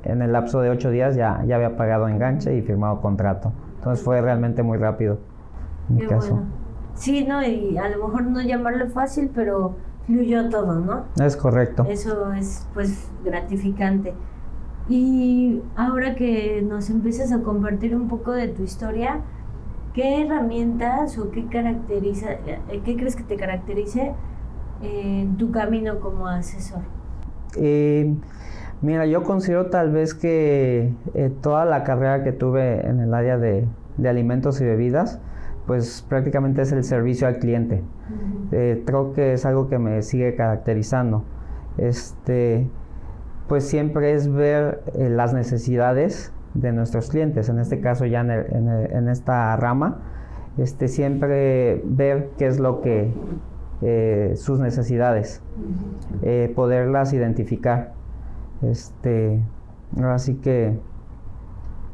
en 0.04 0.22
el 0.22 0.32
lapso 0.32 0.60
de 0.60 0.70
ocho 0.70 0.90
días 0.90 1.16
ya, 1.16 1.42
ya 1.46 1.56
había 1.56 1.76
pagado 1.76 2.08
enganche 2.08 2.56
y 2.56 2.62
firmado 2.62 3.00
contrato. 3.00 3.52
Entonces 3.76 4.04
fue 4.04 4.20
realmente 4.20 4.62
muy 4.62 4.78
rápido. 4.78 5.18
En 5.88 5.96
mi 5.96 6.00
Qué 6.02 6.08
caso. 6.08 6.34
bueno. 6.34 6.46
Sí, 6.94 7.24
¿no? 7.26 7.42
Y 7.42 7.76
a 7.76 7.88
lo 7.88 8.06
mejor 8.06 8.24
no 8.24 8.40
llamarlo 8.40 8.88
fácil, 8.88 9.30
pero 9.34 9.74
fluyó 10.06 10.48
todo, 10.48 10.80
¿no? 10.80 11.04
Es 11.22 11.36
correcto. 11.36 11.84
Eso 11.88 12.32
es 12.32 12.68
pues 12.72 13.10
gratificante. 13.24 14.14
Y 14.88 15.62
ahora 15.76 16.14
que 16.14 16.62
nos 16.62 16.90
empiezas 16.90 17.32
a 17.32 17.42
compartir 17.42 17.96
un 17.96 18.08
poco 18.08 18.32
de 18.32 18.48
tu 18.48 18.62
historia, 18.62 19.20
¿qué 19.94 20.22
herramientas 20.22 21.18
o 21.18 21.30
qué 21.30 21.46
caracteriza, 21.46 22.32
eh, 22.32 22.82
qué 22.84 22.96
crees 22.96 23.16
que 23.16 23.22
te 23.22 23.36
caracterice 23.36 24.12
en 24.82 25.36
tu 25.36 25.50
camino 25.50 26.00
como 26.00 26.26
asesor? 26.28 26.80
Eh, 27.56 28.12
mira, 28.82 29.06
yo 29.06 29.22
considero 29.22 29.66
tal 29.66 29.90
vez 29.92 30.14
que 30.14 30.92
eh, 31.14 31.32
toda 31.40 31.64
la 31.64 31.84
carrera 31.84 32.22
que 32.24 32.32
tuve 32.32 32.86
en 32.86 33.00
el 33.00 33.14
área 33.14 33.38
de, 33.38 33.66
de 33.96 34.08
alimentos 34.08 34.60
y 34.60 34.64
bebidas, 34.64 35.20
pues 35.66 36.04
prácticamente 36.08 36.62
es 36.62 36.72
el 36.72 36.84
servicio 36.84 37.26
al 37.26 37.38
cliente. 37.38 37.82
Eh, 38.52 38.82
creo 38.84 39.12
que 39.14 39.32
es 39.32 39.46
algo 39.46 39.68
que 39.68 39.78
me 39.78 40.02
sigue 40.02 40.34
caracterizando. 40.34 41.24
Este, 41.78 42.68
pues 43.48 43.64
siempre 43.66 44.12
es 44.12 44.30
ver 44.32 44.82
eh, 44.94 45.08
las 45.08 45.32
necesidades 45.32 46.32
de 46.54 46.72
nuestros 46.72 47.08
clientes, 47.10 47.48
en 47.48 47.58
este 47.58 47.80
caso 47.80 48.04
ya 48.06 48.20
en, 48.20 48.30
el- 48.30 48.46
en 48.54 48.68
el- 48.68 48.92
en 48.92 49.08
esta 49.08 49.56
rama, 49.56 49.98
este, 50.58 50.86
siempre 50.88 51.82
ver 51.84 52.30
qué 52.38 52.46
es 52.46 52.60
lo 52.60 52.80
que 52.80 53.12
eh, 53.82 54.32
sus 54.36 54.58
necesidades, 54.60 55.42
eh, 56.22 56.52
poderlas 56.54 57.12
identificar. 57.12 57.94
Este, 58.62 59.42
ahora 59.96 60.18
sí 60.18 60.36
que 60.36 60.78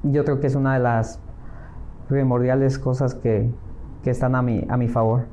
yo 0.03 0.25
creo 0.25 0.41
que 0.41 0.47
es 0.47 0.55
una 0.55 0.75
de 0.75 0.81
las 0.81 1.21
primordiales 2.09 2.79
cosas 2.79 3.15
que, 3.15 3.51
que 4.03 4.11
están 4.11 4.35
a 4.35 4.43
mi, 4.43 4.65
a 4.69 4.77
mi 4.77 4.89
favor. 4.89 5.27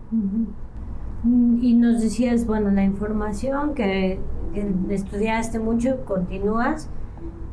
Mm, 1.24 1.63
Y 1.63 1.74
nos 1.75 2.01
decías, 2.01 2.46
bueno, 2.46 2.70
la 2.72 2.84
información 2.84 3.74
que, 3.74 4.20
que 4.54 4.94
estudiaste 4.94 5.60
mucho, 5.60 6.06
continúas, 6.06 6.89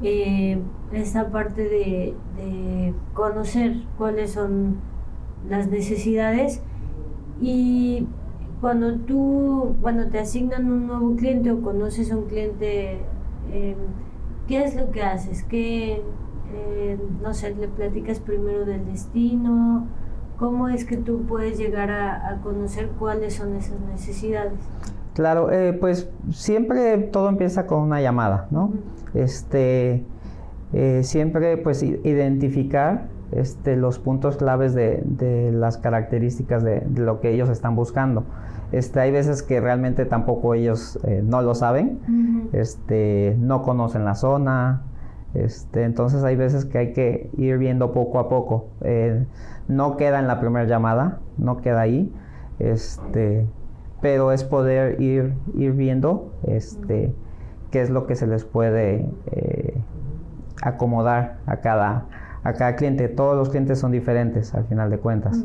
eh, 0.03 0.61
esta 0.93 1.31
parte 1.31 1.63
de, 1.63 2.15
de 2.37 2.95
conocer 3.15 3.77
cuáles 3.97 4.33
son 4.33 4.77
las 5.49 5.69
necesidades 5.69 6.63
y 7.41 8.07
cuando 8.65 8.95
tú, 8.95 9.77
cuando 9.83 10.07
te 10.07 10.19
asignan 10.19 10.73
un 10.73 10.87
nuevo 10.87 11.15
cliente 11.17 11.51
o 11.51 11.61
conoces 11.61 12.11
a 12.11 12.17
un 12.17 12.25
cliente, 12.25 12.97
eh, 13.53 13.77
¿qué 14.49 14.65
es 14.65 14.75
lo 14.75 14.91
que 14.91 15.03
haces? 15.03 15.45
¿Qué, 15.45 16.01
eh, 16.55 16.99
no 17.23 17.35
sé, 17.35 17.55
le 17.55 17.69
platicas 17.69 18.21
primero 18.21 18.65
del 18.65 18.87
destino? 18.87 19.87
¿Cómo 20.39 20.71
es 20.71 20.87
que 20.87 20.97
tú 20.97 21.27
puedes 21.29 21.59
llegar 21.59 21.91
a, 21.91 22.27
a 22.27 22.41
conocer 22.41 22.89
cuáles 22.99 23.35
son 23.35 23.55
esas 23.55 23.79
necesidades? 23.81 24.55
Claro, 25.13 25.53
eh, 25.53 25.75
pues 25.75 26.09
siempre 26.31 26.97
todo 26.97 27.29
empieza 27.29 27.67
con 27.67 27.81
una 27.81 28.01
llamada, 28.01 28.49
¿no? 28.51 28.73
Este, 29.13 30.07
eh, 30.73 31.03
siempre 31.03 31.59
pues 31.59 31.83
identificar 31.83 33.09
este, 33.31 33.77
los 33.77 33.99
puntos 33.99 34.39
claves 34.39 34.73
de, 34.73 35.03
de 35.05 35.53
las 35.53 35.77
características 35.77 36.65
de, 36.65 36.81
de 36.81 37.03
lo 37.03 37.21
que 37.21 37.31
ellos 37.31 37.51
están 37.51 37.77
buscando. 37.77 38.25
Este, 38.73 39.01
hay 39.01 39.11
veces 39.11 39.43
que 39.43 39.61
realmente 39.61 40.05
tampoco 40.05 40.55
ellos 40.55 40.99
eh, 41.05 41.23
no 41.25 41.43
lo 41.43 41.55
saben, 41.55 42.49
este, 42.53 43.37
no 43.39 43.63
conocen 43.63 44.05
la 44.05 44.15
zona, 44.15 44.83
este, 45.35 45.85
entonces 45.85 46.23
hay 46.25 46.37
veces 46.37 46.65
que 46.65 46.79
hay 46.79 46.93
que 46.93 47.31
ir 47.37 47.59
viendo 47.59 47.93
poco 47.93 48.19
a 48.19 48.29
poco. 48.29 48.69
Eh, 48.81 49.27
no 49.69 49.97
queda 49.97 50.19
en 50.19 50.27
la 50.27 50.41
primera 50.41 50.67
llamada, 50.67 51.21
no 51.39 51.59
queda 51.59 51.81
ahí, 51.81 52.13
este, 52.59 53.47
pero 54.01 54.33
es 54.33 54.45
poder 54.45 55.01
ir, 55.01 55.35
ir 55.57 55.73
viendo 55.73 56.33
este, 56.47 57.15
qué 57.71 57.81
es 57.81 57.91
lo 57.91 58.07
que 58.07 58.15
se 58.15 58.27
les 58.27 58.45
puede 58.45 59.09
eh, 59.27 59.81
acomodar 60.63 61.39
a 61.47 61.57
cada, 61.59 62.07
a 62.43 62.53
cada 62.53 62.77
cliente. 62.77 63.09
Todos 63.09 63.37
los 63.37 63.51
clientes 63.51 63.79
son 63.79 63.91
diferentes 63.93 64.55
al 64.55 64.65
final 64.65 64.91
de 64.91 64.99
cuentas. 64.99 65.45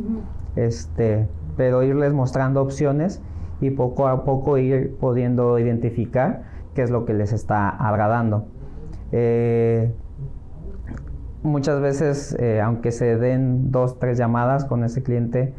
Este, 0.56 1.28
pero 1.60 1.84
irles 1.84 2.14
mostrando 2.14 2.62
opciones 2.62 3.22
y 3.60 3.72
poco 3.72 4.08
a 4.08 4.24
poco 4.24 4.58
ir 4.58 4.96
pudiendo 4.96 5.60
identificar 5.60 6.44
qué 6.74 6.84
es 6.84 6.90
lo 6.90 7.04
que 7.04 7.14
les 7.14 7.34
está 7.34 7.68
agradando. 7.68 8.46
Eh, 9.12 9.92
muchas 11.44 11.82
veces, 11.82 12.34
eh, 12.40 12.62
aunque 12.62 12.94
se 12.94 13.18
den 13.18 13.72
dos, 13.72 14.00
tres 14.00 14.18
llamadas 14.18 14.64
con 14.64 14.86
ese 14.86 15.04
cliente, 15.04 15.54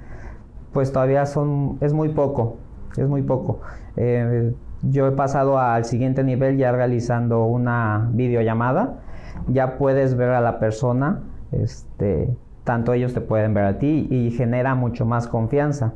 pues 0.72 0.90
todavía 0.90 1.26
son, 1.26 1.76
es 1.82 1.92
muy 1.92 2.08
poco, 2.08 2.56
es 2.96 3.06
muy 3.06 3.20
poco. 3.20 3.60
Eh, 3.96 4.54
yo 4.80 5.06
he 5.06 5.12
pasado 5.12 5.58
al 5.58 5.84
siguiente 5.84 6.24
nivel 6.24 6.56
ya 6.56 6.72
realizando 6.72 7.44
una 7.44 8.08
videollamada, 8.14 9.00
ya 9.48 9.76
puedes 9.76 10.16
ver 10.16 10.30
a 10.30 10.40
la 10.40 10.60
persona, 10.60 11.24
este, 11.52 12.34
tanto 12.70 12.92
ellos 12.92 13.12
te 13.12 13.20
pueden 13.20 13.52
ver 13.52 13.64
a 13.64 13.78
ti 13.80 14.06
y 14.12 14.30
genera 14.30 14.76
mucho 14.76 15.04
más 15.04 15.26
confianza. 15.26 15.94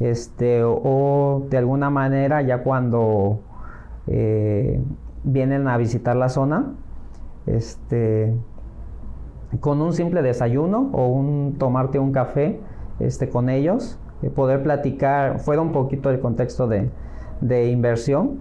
Este, 0.00 0.64
o, 0.64 1.46
de 1.48 1.56
alguna 1.56 1.88
manera 1.88 2.42
ya 2.42 2.64
cuando 2.64 3.42
eh, 4.08 4.82
vienen 5.22 5.68
a 5.68 5.76
visitar 5.76 6.16
la 6.16 6.28
zona, 6.28 6.74
este, 7.46 8.34
con 9.60 9.80
un 9.80 9.92
simple 9.92 10.22
desayuno 10.22 10.90
o 10.92 11.06
un 11.06 11.54
tomarte 11.60 12.00
un 12.00 12.10
café 12.10 12.58
este, 12.98 13.28
con 13.28 13.48
ellos, 13.48 14.00
eh, 14.22 14.30
poder 14.30 14.64
platicar, 14.64 15.38
fuera 15.38 15.62
un 15.62 15.70
poquito 15.70 16.10
el 16.10 16.18
contexto 16.18 16.66
de, 16.66 16.90
de 17.40 17.70
inversión, 17.70 18.40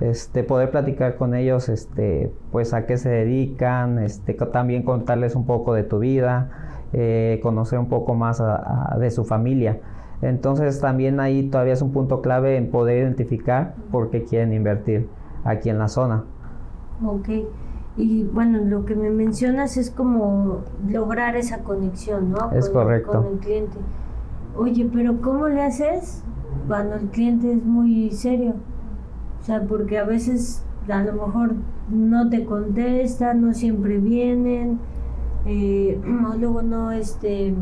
este, 0.00 0.42
poder 0.42 0.70
platicar 0.70 1.16
con 1.16 1.34
ellos, 1.34 1.68
este, 1.68 2.32
pues 2.50 2.72
a 2.72 2.86
qué 2.86 2.96
se 2.96 3.10
dedican, 3.10 3.98
este, 3.98 4.32
también 4.32 4.84
contarles 4.84 5.34
un 5.34 5.44
poco 5.44 5.74
de 5.74 5.82
tu 5.82 5.98
vida, 5.98 6.69
eh, 6.92 7.38
conocer 7.42 7.78
un 7.78 7.88
poco 7.88 8.14
más 8.14 8.40
a- 8.40 8.94
a- 8.94 8.98
de 8.98 9.10
su 9.10 9.24
familia. 9.24 9.78
Entonces 10.22 10.80
también 10.80 11.18
ahí 11.20 11.48
todavía 11.48 11.72
es 11.72 11.82
un 11.82 11.92
punto 11.92 12.20
clave 12.20 12.56
en 12.56 12.70
poder 12.70 12.98
identificar 13.02 13.74
por 13.90 14.10
qué 14.10 14.24
quieren 14.24 14.52
invertir 14.52 15.08
aquí 15.44 15.70
en 15.70 15.78
la 15.78 15.88
zona. 15.88 16.24
Ok. 17.04 17.28
Y 17.96 18.24
bueno, 18.24 18.58
lo 18.58 18.84
que 18.84 18.94
me 18.94 19.10
mencionas 19.10 19.76
es 19.76 19.90
como 19.90 20.58
lograr 20.88 21.36
esa 21.36 21.58
conexión, 21.64 22.30
¿no? 22.32 22.50
Es 22.52 22.68
Con- 22.68 22.82
correcto. 22.84 23.12
Con 23.22 23.32
el 23.34 23.38
cliente. 23.38 23.78
Oye, 24.56 24.88
pero 24.92 25.20
¿cómo 25.20 25.48
le 25.48 25.62
haces 25.62 26.22
cuando 26.68 26.96
el 26.96 27.06
cliente 27.08 27.52
es 27.52 27.64
muy 27.64 28.10
serio? 28.10 28.54
O 29.40 29.44
sea, 29.44 29.62
porque 29.62 29.98
a 29.98 30.04
veces 30.04 30.64
a 30.88 31.02
lo 31.02 31.12
mejor 31.14 31.52
no 31.90 32.28
te 32.28 32.44
contestan, 32.44 33.40
no 33.42 33.54
siempre 33.54 33.98
vienen, 33.98 34.78
eh, 35.46 36.00
luego 36.38 36.62
no, 36.62 36.92
este, 36.92 37.54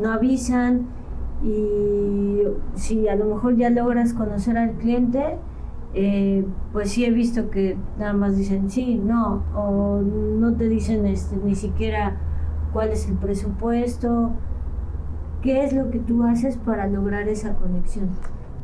no 0.00 0.12
avisan 0.12 0.86
y 1.42 2.42
si 2.74 3.08
a 3.08 3.16
lo 3.16 3.26
mejor 3.26 3.56
ya 3.56 3.70
logras 3.70 4.12
conocer 4.12 4.56
al 4.56 4.72
cliente, 4.72 5.36
eh, 5.94 6.46
pues 6.72 6.90
sí 6.90 7.04
he 7.04 7.10
visto 7.10 7.50
que 7.50 7.76
nada 7.98 8.12
más 8.12 8.36
dicen 8.36 8.70
sí, 8.70 8.96
no, 8.96 9.42
o 9.54 10.00
no 10.00 10.54
te 10.54 10.68
dicen 10.68 11.04
este, 11.06 11.36
ni 11.36 11.54
siquiera 11.54 12.16
cuál 12.72 12.90
es 12.90 13.08
el 13.08 13.16
presupuesto. 13.16 14.30
¿Qué 15.42 15.64
es 15.64 15.72
lo 15.72 15.90
que 15.90 15.98
tú 15.98 16.22
haces 16.22 16.56
para 16.56 16.86
lograr 16.86 17.28
esa 17.28 17.54
conexión? 17.54 18.10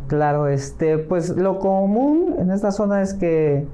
Claro, 0.07 0.47
este, 0.47 0.97
pues 0.97 1.37
lo 1.37 1.59
común 1.59 2.37
en 2.39 2.51
esta 2.53 2.71
zona 2.71 3.03
es 3.03 3.15
que 3.15 3.67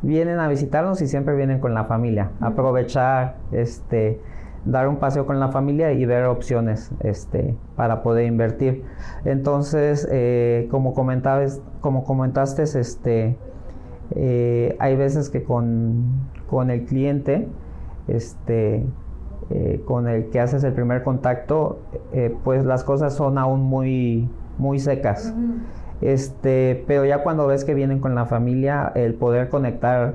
vienen 0.00 0.38
a 0.38 0.48
visitarnos 0.48 1.02
y 1.02 1.08
siempre 1.08 1.34
vienen 1.34 1.58
con 1.58 1.74
la 1.74 1.84
familia. 1.84 2.30
Aprovechar, 2.40 3.36
este, 3.50 4.20
dar 4.64 4.88
un 4.88 4.96
paseo 4.96 5.26
con 5.26 5.40
la 5.40 5.48
familia 5.48 5.92
y 5.92 6.04
ver 6.06 6.24
opciones, 6.26 6.90
este, 7.00 7.56
para 7.76 8.02
poder 8.02 8.26
invertir. 8.26 8.84
Entonces, 9.24 10.06
eh, 10.10 10.68
como 10.70 10.94
comentabas, 10.94 11.60
como 11.80 12.04
comentaste, 12.04 12.62
este, 12.62 13.36
eh, 14.14 14.76
hay 14.78 14.96
veces 14.96 15.30
que 15.30 15.42
con, 15.42 16.28
con 16.48 16.70
el 16.70 16.84
cliente, 16.84 17.48
este, 18.08 18.86
eh, 19.50 19.82
con 19.84 20.08
el 20.08 20.30
que 20.30 20.40
haces 20.40 20.62
el 20.64 20.72
primer 20.72 21.02
contacto, 21.02 21.80
pues 22.44 22.64
las 22.64 22.84
cosas 22.84 23.14
son 23.14 23.38
aún 23.38 23.62
muy, 23.62 24.28
muy 24.58 24.78
secas. 24.78 25.34
Este, 26.00 26.84
pero 26.86 27.04
ya 27.04 27.22
cuando 27.22 27.46
ves 27.46 27.64
que 27.64 27.74
vienen 27.74 28.00
con 28.00 28.14
la 28.14 28.26
familia, 28.26 28.90
el 28.94 29.14
poder 29.14 29.48
conectar 29.48 30.14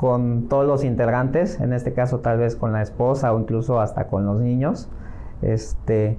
con 0.00 0.48
todos 0.48 0.66
los 0.66 0.82
integrantes, 0.82 1.60
en 1.60 1.74
este 1.74 1.92
caso 1.92 2.20
tal 2.20 2.38
vez 2.38 2.56
con 2.56 2.72
la 2.72 2.80
esposa 2.80 3.34
o 3.34 3.38
incluso 3.38 3.82
hasta 3.82 4.06
con 4.06 4.24
los 4.24 4.40
niños, 4.40 4.88
este, 5.42 6.16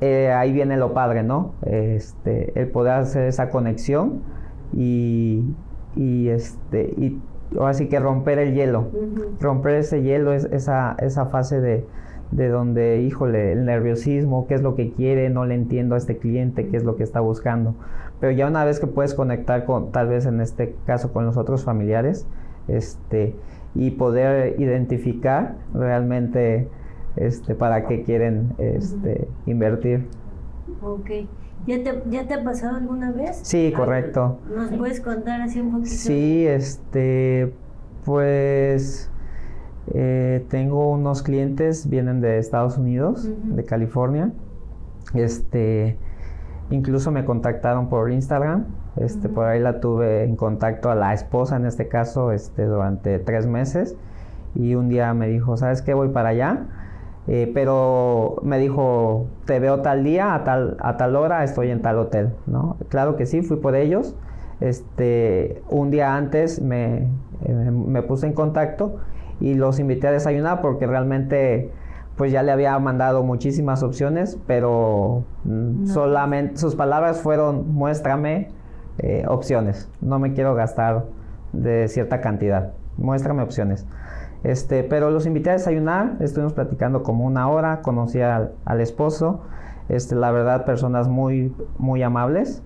eh, 0.00 0.30
ahí 0.30 0.52
viene 0.52 0.76
lo 0.76 0.94
padre, 0.94 1.24
¿no? 1.24 1.54
Este, 1.62 2.52
el 2.54 2.68
poder 2.68 2.92
hacer 2.92 3.24
esa 3.24 3.50
conexión 3.50 4.20
y, 4.72 5.42
y 5.96 6.28
este, 6.28 6.94
y 6.96 7.20
así 7.60 7.88
que 7.88 7.98
romper 7.98 8.38
el 8.38 8.54
hielo, 8.54 8.86
romper 9.40 9.74
ese 9.74 10.02
hielo, 10.02 10.32
es, 10.32 10.44
esa, 10.44 10.94
esa 11.00 11.26
fase 11.26 11.60
de, 11.60 11.84
de 12.30 12.48
donde, 12.48 13.02
híjole, 13.02 13.50
el 13.50 13.64
nerviosismo, 13.64 14.46
qué 14.46 14.54
es 14.54 14.62
lo 14.62 14.76
que 14.76 14.92
quiere, 14.92 15.30
no 15.30 15.46
le 15.46 15.56
entiendo 15.56 15.96
a 15.96 15.98
este 15.98 16.18
cliente, 16.18 16.68
qué 16.68 16.76
es 16.76 16.84
lo 16.84 16.94
que 16.94 17.02
está 17.02 17.18
buscando. 17.18 17.74
Pero 18.20 18.30
ya 18.30 18.46
una 18.46 18.64
vez 18.64 18.78
que 18.78 18.86
puedes 18.86 19.14
conectar 19.14 19.64
con, 19.64 19.90
tal 19.90 20.06
vez 20.06 20.26
en 20.26 20.40
este 20.40 20.76
caso, 20.86 21.12
con 21.12 21.26
los 21.26 21.36
otros 21.36 21.64
familiares, 21.64 22.24
este, 22.68 23.34
y 23.74 23.90
poder 23.92 24.60
identificar 24.60 25.56
realmente 25.74 26.68
este, 27.16 27.54
para 27.54 27.86
qué 27.86 28.02
quieren 28.02 28.54
este, 28.58 29.28
invertir. 29.46 30.06
Ok. 30.82 31.10
¿Ya 31.66 31.82
te, 31.82 32.02
¿Ya 32.08 32.26
te 32.26 32.34
ha 32.34 32.44
pasado 32.44 32.76
alguna 32.76 33.10
vez? 33.12 33.40
Sí, 33.42 33.72
correcto. 33.74 34.38
¿Nos 34.54 34.70
puedes 34.72 35.00
contar 35.00 35.40
así 35.42 35.60
un 35.60 35.72
poquito? 35.72 35.90
Sí, 35.90 36.46
este, 36.46 37.52
pues 38.04 39.10
eh, 39.94 40.44
tengo 40.48 40.90
unos 40.90 41.22
clientes, 41.22 41.88
vienen 41.88 42.20
de 42.20 42.38
Estados 42.38 42.78
Unidos, 42.78 43.28
de 43.44 43.64
California. 43.64 44.32
Este, 45.14 45.98
incluso 46.70 47.10
me 47.10 47.24
contactaron 47.24 47.88
por 47.88 48.10
Instagram. 48.10 48.66
Este, 48.96 49.28
por 49.28 49.46
ahí 49.46 49.60
la 49.60 49.80
tuve 49.80 50.24
en 50.24 50.36
contacto 50.36 50.90
a 50.90 50.94
la 50.94 51.14
esposa 51.14 51.56
en 51.56 51.66
este 51.66 51.88
caso, 51.88 52.32
este, 52.32 52.64
durante 52.64 53.18
tres 53.18 53.46
meses. 53.46 53.96
Y 54.54 54.74
un 54.74 54.88
día 54.88 55.12
me 55.14 55.28
dijo, 55.28 55.56
¿sabes 55.56 55.82
qué? 55.82 55.94
Voy 55.94 56.08
para 56.08 56.30
allá 56.30 56.66
eh, 57.28 57.50
pero 57.52 58.36
me 58.42 58.58
dijo, 58.58 59.26
te 59.44 59.60
veo 59.60 59.82
tal 59.82 60.02
día, 60.02 60.34
a 60.34 60.44
tal, 60.44 60.78
a 60.80 60.96
tal 60.96 61.14
hora, 61.14 61.44
estoy 61.44 61.70
en 61.70 61.82
tal 61.82 61.98
hotel, 61.98 62.30
¿no? 62.46 62.78
Claro 62.88 63.16
que 63.16 63.26
sí, 63.26 63.42
fui 63.42 63.58
por 63.58 63.76
ellos. 63.76 64.16
Este, 64.60 65.62
un 65.68 65.90
día 65.90 66.16
antes 66.16 66.62
me, 66.62 67.02
eh, 67.44 67.70
me 67.70 68.02
puse 68.02 68.26
en 68.26 68.32
contacto 68.32 68.96
y 69.40 69.54
los 69.54 69.78
invité 69.78 70.08
a 70.08 70.12
desayunar 70.12 70.62
porque 70.62 70.86
realmente 70.86 71.70
pues 72.18 72.32
ya 72.32 72.42
le 72.42 72.50
había 72.50 72.76
mandado 72.80 73.22
muchísimas 73.22 73.84
opciones, 73.84 74.38
pero 74.46 75.24
mm, 75.44 75.86
solamente 75.86 76.58
sus 76.58 76.74
palabras 76.74 77.22
fueron 77.22 77.72
muéstrame 77.72 78.48
eh, 78.98 79.24
opciones, 79.28 79.88
no 80.00 80.18
me 80.18 80.34
quiero 80.34 80.56
gastar 80.56 81.06
de 81.52 81.86
cierta 81.86 82.20
cantidad, 82.20 82.72
muéstrame 82.96 83.42
opciones. 83.42 83.86
Este, 84.42 84.82
pero 84.82 85.10
los 85.10 85.26
invité 85.26 85.50
a 85.50 85.52
desayunar, 85.54 86.16
estuvimos 86.20 86.52
platicando 86.52 87.04
como 87.04 87.24
una 87.24 87.48
hora, 87.48 87.80
conocí 87.82 88.20
al, 88.20 88.52
esposo, 88.80 89.42
este, 89.88 90.16
la 90.16 90.32
verdad, 90.32 90.64
personas 90.64 91.08
muy, 91.08 91.54
muy 91.78 92.02
amables. 92.02 92.62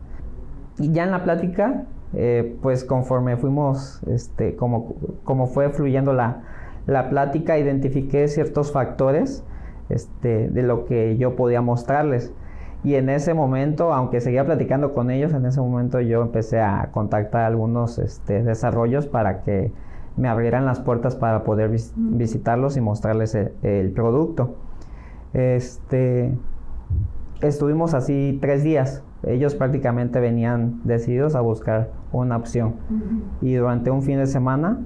Y 0.78 0.92
ya 0.92 1.04
en 1.04 1.10
la 1.10 1.24
plática, 1.24 1.84
eh, 2.14 2.58
pues 2.62 2.84
conforme 2.84 3.36
fuimos, 3.36 4.02
este, 4.06 4.56
como, 4.56 4.94
como 5.24 5.46
fue 5.46 5.70
fluyendo 5.70 6.12
la, 6.12 6.42
la 6.86 7.08
plática, 7.08 7.58
identifiqué 7.58 8.28
ciertos 8.28 8.72
factores 8.72 9.44
este, 9.88 10.48
de 10.48 10.62
lo 10.62 10.84
que 10.84 11.16
yo 11.16 11.36
podía 11.36 11.60
mostrarles. 11.60 12.32
Y 12.84 12.96
en 12.96 13.08
ese 13.08 13.32
momento, 13.34 13.92
aunque 13.92 14.20
seguía 14.20 14.44
platicando 14.44 14.92
con 14.92 15.10
ellos, 15.10 15.32
en 15.32 15.46
ese 15.46 15.60
momento 15.60 16.00
yo 16.00 16.22
empecé 16.22 16.60
a 16.60 16.88
contactar 16.90 17.42
algunos 17.42 17.98
este, 17.98 18.42
desarrollos 18.42 19.06
para 19.06 19.42
que 19.42 19.72
me 20.16 20.28
abrieran 20.28 20.66
las 20.66 20.80
puertas 20.80 21.14
para 21.14 21.44
poder 21.44 21.70
visitarlos 21.96 22.76
y 22.76 22.80
mostrarles 22.80 23.34
el, 23.34 23.92
producto. 23.92 24.56
Este, 25.32 26.34
estuvimos 27.40 27.94
así 27.94 28.38
tres 28.42 28.64
días. 28.64 29.04
Ellos 29.22 29.54
prácticamente 29.54 30.18
venían 30.18 30.80
decididos 30.84 31.36
a 31.36 31.40
buscar 31.40 31.90
una 32.10 32.36
opción. 32.36 32.74
Y 33.40 33.54
durante 33.54 33.90
un 33.90 34.02
fin 34.02 34.18
de 34.18 34.26
semana 34.26 34.80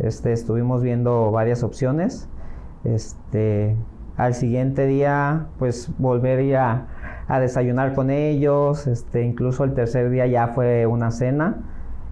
este, 0.00 0.32
estuvimos 0.32 0.82
viendo 0.82 1.30
varias 1.30 1.62
opciones. 1.62 2.28
Este, 2.84 3.76
al 4.16 4.34
siguiente 4.34 4.86
día, 4.86 5.46
pues 5.58 5.90
volver 5.98 6.56
a, 6.56 6.86
a 7.28 7.40
desayunar 7.40 7.94
con 7.94 8.10
ellos. 8.10 8.86
Este, 8.86 9.22
incluso 9.22 9.64
el 9.64 9.74
tercer 9.74 10.10
día 10.10 10.26
ya 10.26 10.48
fue 10.48 10.86
una 10.86 11.10
cena 11.10 11.62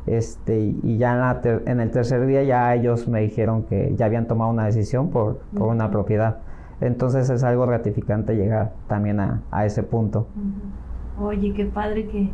este, 0.07 0.75
y 0.83 0.99
ya 0.99 1.41
en, 1.67 1.81
el 1.81 1.91
tercer 1.91 2.27
día 2.27 2.45
ya 2.45 2.75
ellos 2.75 3.09
me 3.09 3.21
dijeron 3.23 3.65
que 3.65 3.95
ya 3.97 4.07
habían 4.07 4.29
tomado 4.29 4.53
una 4.53 4.67
decisión 4.67 5.11
por, 5.11 5.41
una 5.53 5.91
propiedad. 5.91 6.39
Entonces 6.81 7.29
es 7.29 7.43
algo 7.43 7.67
gratificante 7.67 8.37
llegar 8.37 8.73
también 8.87 9.19
a, 9.19 9.65
ese 9.65 9.83
punto. 9.83 10.29
Oye, 11.21 11.53
qué 11.55 11.65
padre 11.65 12.07
que, 12.07 12.31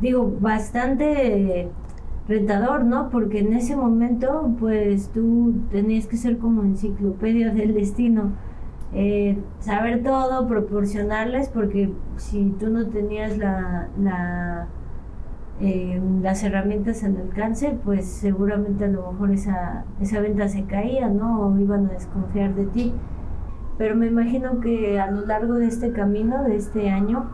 digo, 0.00 0.32
bastante 0.40 1.68
rentador, 2.28 2.84
¿no? 2.84 3.10
Porque 3.10 3.40
en 3.40 3.52
ese 3.52 3.76
momento, 3.76 4.54
pues 4.58 5.10
tú 5.10 5.54
tenías 5.70 6.06
que 6.06 6.16
ser 6.16 6.38
como 6.38 6.62
enciclopedia 6.62 7.52
del 7.52 7.74
destino. 7.74 8.32
Eh, 8.92 9.38
saber 9.60 10.02
todo, 10.02 10.46
proporcionarles, 10.46 11.48
porque 11.48 11.92
si 12.16 12.54
tú 12.58 12.70
no 12.70 12.86
tenías 12.86 13.36
la 13.38 14.68
eh, 15.58 16.02
las 16.20 16.42
herramientas 16.42 17.02
al 17.02 17.16
alcance, 17.16 17.78
pues 17.82 18.04
seguramente 18.06 18.84
a 18.84 18.88
lo 18.88 19.10
mejor 19.10 19.30
esa, 19.30 19.84
esa 20.02 20.20
venta 20.20 20.48
se 20.48 20.64
caía, 20.64 21.08
¿no? 21.08 21.46
O 21.46 21.58
iban 21.58 21.86
a 21.86 21.92
desconfiar 21.92 22.54
de 22.54 22.66
ti. 22.66 22.92
Pero 23.78 23.96
me 23.96 24.06
imagino 24.06 24.60
que 24.60 25.00
a 25.00 25.10
lo 25.10 25.24
largo 25.24 25.54
de 25.54 25.66
este 25.66 25.92
camino, 25.92 26.44
de 26.44 26.56
este 26.56 26.90
año, 26.90 27.30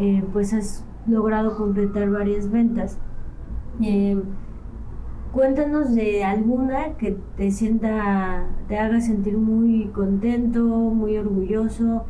eh, 0.00 0.24
pues 0.32 0.54
has 0.54 0.86
logrado 1.06 1.56
completar 1.56 2.08
varias 2.08 2.50
ventas. 2.50 2.98
Eh, 3.82 4.20
cuéntanos 5.32 5.94
de 5.94 6.24
alguna 6.24 6.96
que 6.96 7.16
te 7.36 7.50
sienta, 7.50 8.46
te 8.68 8.78
haga 8.78 9.00
sentir 9.00 9.36
muy 9.36 9.90
contento, 9.94 10.62
muy 10.62 11.16
orgulloso, 11.16 12.04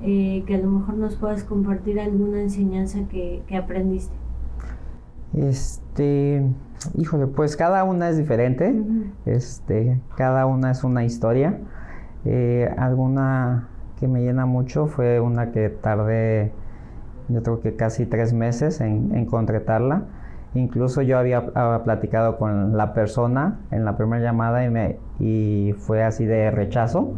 que 0.00 0.54
a 0.54 0.58
lo 0.58 0.68
mejor 0.68 0.94
nos 0.96 1.14
puedas 1.14 1.44
compartir 1.44 2.00
alguna 2.00 2.42
enseñanza 2.42 3.06
que, 3.08 3.42
que 3.46 3.56
aprendiste. 3.56 4.16
Este, 5.34 6.44
híjole, 6.96 7.26
pues 7.26 7.56
cada 7.56 7.84
una 7.84 8.10
es 8.10 8.18
diferente. 8.18 8.74
Este, 9.24 10.00
cada 10.16 10.46
una 10.46 10.70
es 10.70 10.84
una 10.84 11.04
historia. 11.04 11.58
Eh, 12.24 12.72
alguna 12.76 13.68
que 13.98 14.08
me 14.08 14.22
llena 14.22 14.46
mucho 14.46 14.86
fue 14.86 15.20
una 15.20 15.52
que 15.52 15.68
tardé, 15.68 16.52
yo 17.28 17.42
creo 17.42 17.60
que 17.60 17.76
casi 17.76 18.06
tres 18.06 18.32
meses 18.32 18.80
en, 18.80 19.26
concretarla. 19.26 20.04
Incluso 20.54 21.02
yo 21.02 21.18
había, 21.18 21.46
platicado 21.84 22.36
con 22.36 22.76
la 22.76 22.92
persona 22.92 23.60
en 23.70 23.84
la 23.84 23.96
primera 23.96 24.22
llamada 24.22 24.64
y, 24.64 24.70
me, 24.70 24.98
y 25.18 25.74
fue 25.78 26.02
así 26.02 26.26
de 26.26 26.50
rechazo. 26.50 27.14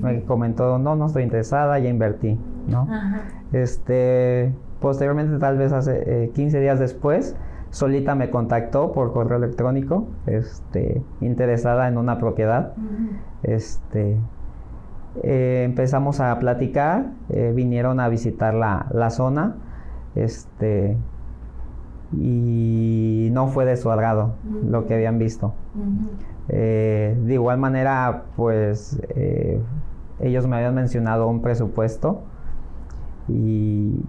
Me 0.00 0.22
comentó, 0.22 0.78
no, 0.78 0.96
no 0.96 1.06
estoy 1.06 1.22
interesada, 1.22 1.78
ya 1.78 1.88
invertí, 1.88 2.38
¿no? 2.68 2.88
Este, 3.52 4.52
posteriormente, 4.80 5.38
tal 5.38 5.58
vez 5.58 5.72
hace 5.72 6.30
15 6.34 6.56
eh, 6.56 6.60
días 6.60 6.78
después, 6.78 7.36
solita 7.70 8.14
me 8.14 8.30
contactó 8.30 8.92
por 8.92 9.12
correo 9.12 9.38
electrónico, 9.38 10.06
este, 10.26 11.02
interesada 11.20 11.88
en 11.88 11.98
una 11.98 12.18
propiedad. 12.18 12.74
Este, 13.42 14.18
eh, 15.22 15.62
empezamos 15.64 16.20
a 16.20 16.38
platicar, 16.38 17.12
eh, 17.28 17.52
vinieron 17.54 18.00
a 18.00 18.08
visitar 18.08 18.54
la, 18.54 19.10
zona, 19.10 19.56
este, 20.14 20.96
y 22.12 23.28
no 23.32 23.48
fue 23.48 23.64
de 23.64 23.76
su 23.76 23.90
agrado 23.90 24.34
lo 24.66 24.86
que 24.86 24.94
habían 24.94 25.18
visto. 25.18 25.54
Eh, 26.48 27.16
de 27.24 27.34
igual 27.34 27.58
manera, 27.58 28.24
pues 28.36 29.00
ellos 30.20 30.46
me 30.46 30.56
habían 30.56 30.74
mencionado 30.74 31.28
un 31.28 31.42
presupuesto 31.42 32.22
y 33.28 34.04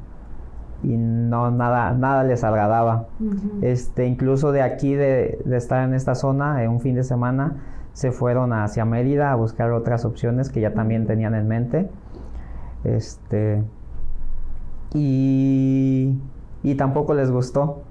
y 0.84 0.98
no 0.98 1.50
nada 1.50 1.94
nada 1.94 2.24
les 2.24 2.44
agradaba. 2.44 3.08
Este 3.62 4.06
incluso 4.06 4.52
de 4.52 4.62
aquí 4.62 4.94
de, 4.94 5.40
estar 5.52 5.88
en 5.88 5.94
esta 5.94 6.14
zona 6.14 6.64
en 6.64 6.70
un 6.70 6.82
fin 6.82 6.96
de 6.96 7.04
semana 7.04 7.56
se 7.94 8.12
fueron 8.12 8.54
hacia 8.54 8.86
Mérida 8.86 9.32
a 9.32 9.36
buscar 9.36 9.72
otras 9.72 10.04
opciones 10.04 10.50
que 10.50 10.62
ya 10.62 10.74
también 10.74 11.08
tenían 11.08 11.36
en 11.36 11.48
mente. 11.48 11.90
Este 12.84 13.64
y, 14.94 16.20
y 16.64 16.76
tampoco 16.76 17.14
les 17.14 17.30
gustó. 17.30 17.84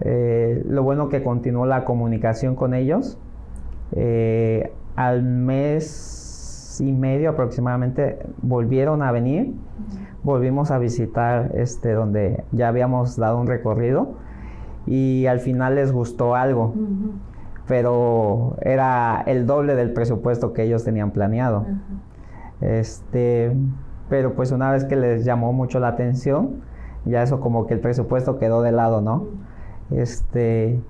Eh, 0.00 0.62
lo 0.68 0.82
bueno 0.82 1.08
que 1.08 1.22
continuó 1.22 1.64
la 1.64 1.84
comunicación 1.84 2.56
con 2.56 2.74
ellos. 2.74 3.18
Eh, 3.92 4.72
al 4.96 5.22
mes 5.22 6.80
y 6.80 6.92
medio 6.92 7.30
aproximadamente 7.30 8.18
volvieron 8.42 9.02
a 9.02 9.12
venir. 9.12 9.54
Volvimos 10.24 10.70
a 10.70 10.78
visitar 10.78 11.52
este 11.54 11.92
donde 11.92 12.44
ya 12.50 12.68
habíamos 12.68 13.16
dado 13.16 13.40
un 13.40 13.46
recorrido 13.46 14.14
y 14.86 15.26
al 15.26 15.38
final 15.38 15.76
les 15.76 15.92
gustó 15.92 16.34
algo. 16.34 16.74
Pero 17.68 18.56
era 18.60 19.22
el 19.26 19.46
doble 19.46 19.76
del 19.76 19.92
presupuesto 19.92 20.52
que 20.52 20.64
ellos 20.64 20.84
tenían 20.84 21.12
planeado. 21.12 21.64
Este 22.60 23.56
pero 24.08 24.34
pues 24.34 24.52
una 24.52 24.70
vez 24.70 24.84
que 24.84 24.96
les 24.96 25.24
llamó 25.24 25.52
mucho 25.52 25.80
la 25.80 25.88
atención, 25.88 26.60
ya 27.04 27.22
eso 27.22 27.40
como 27.40 27.66
que 27.66 27.74
el 27.74 27.80
presupuesto 27.80 28.38
quedó 28.38 28.62
de 28.62 28.72
lado, 28.72 29.00
¿no? 29.00 29.26
Este, 29.90 30.80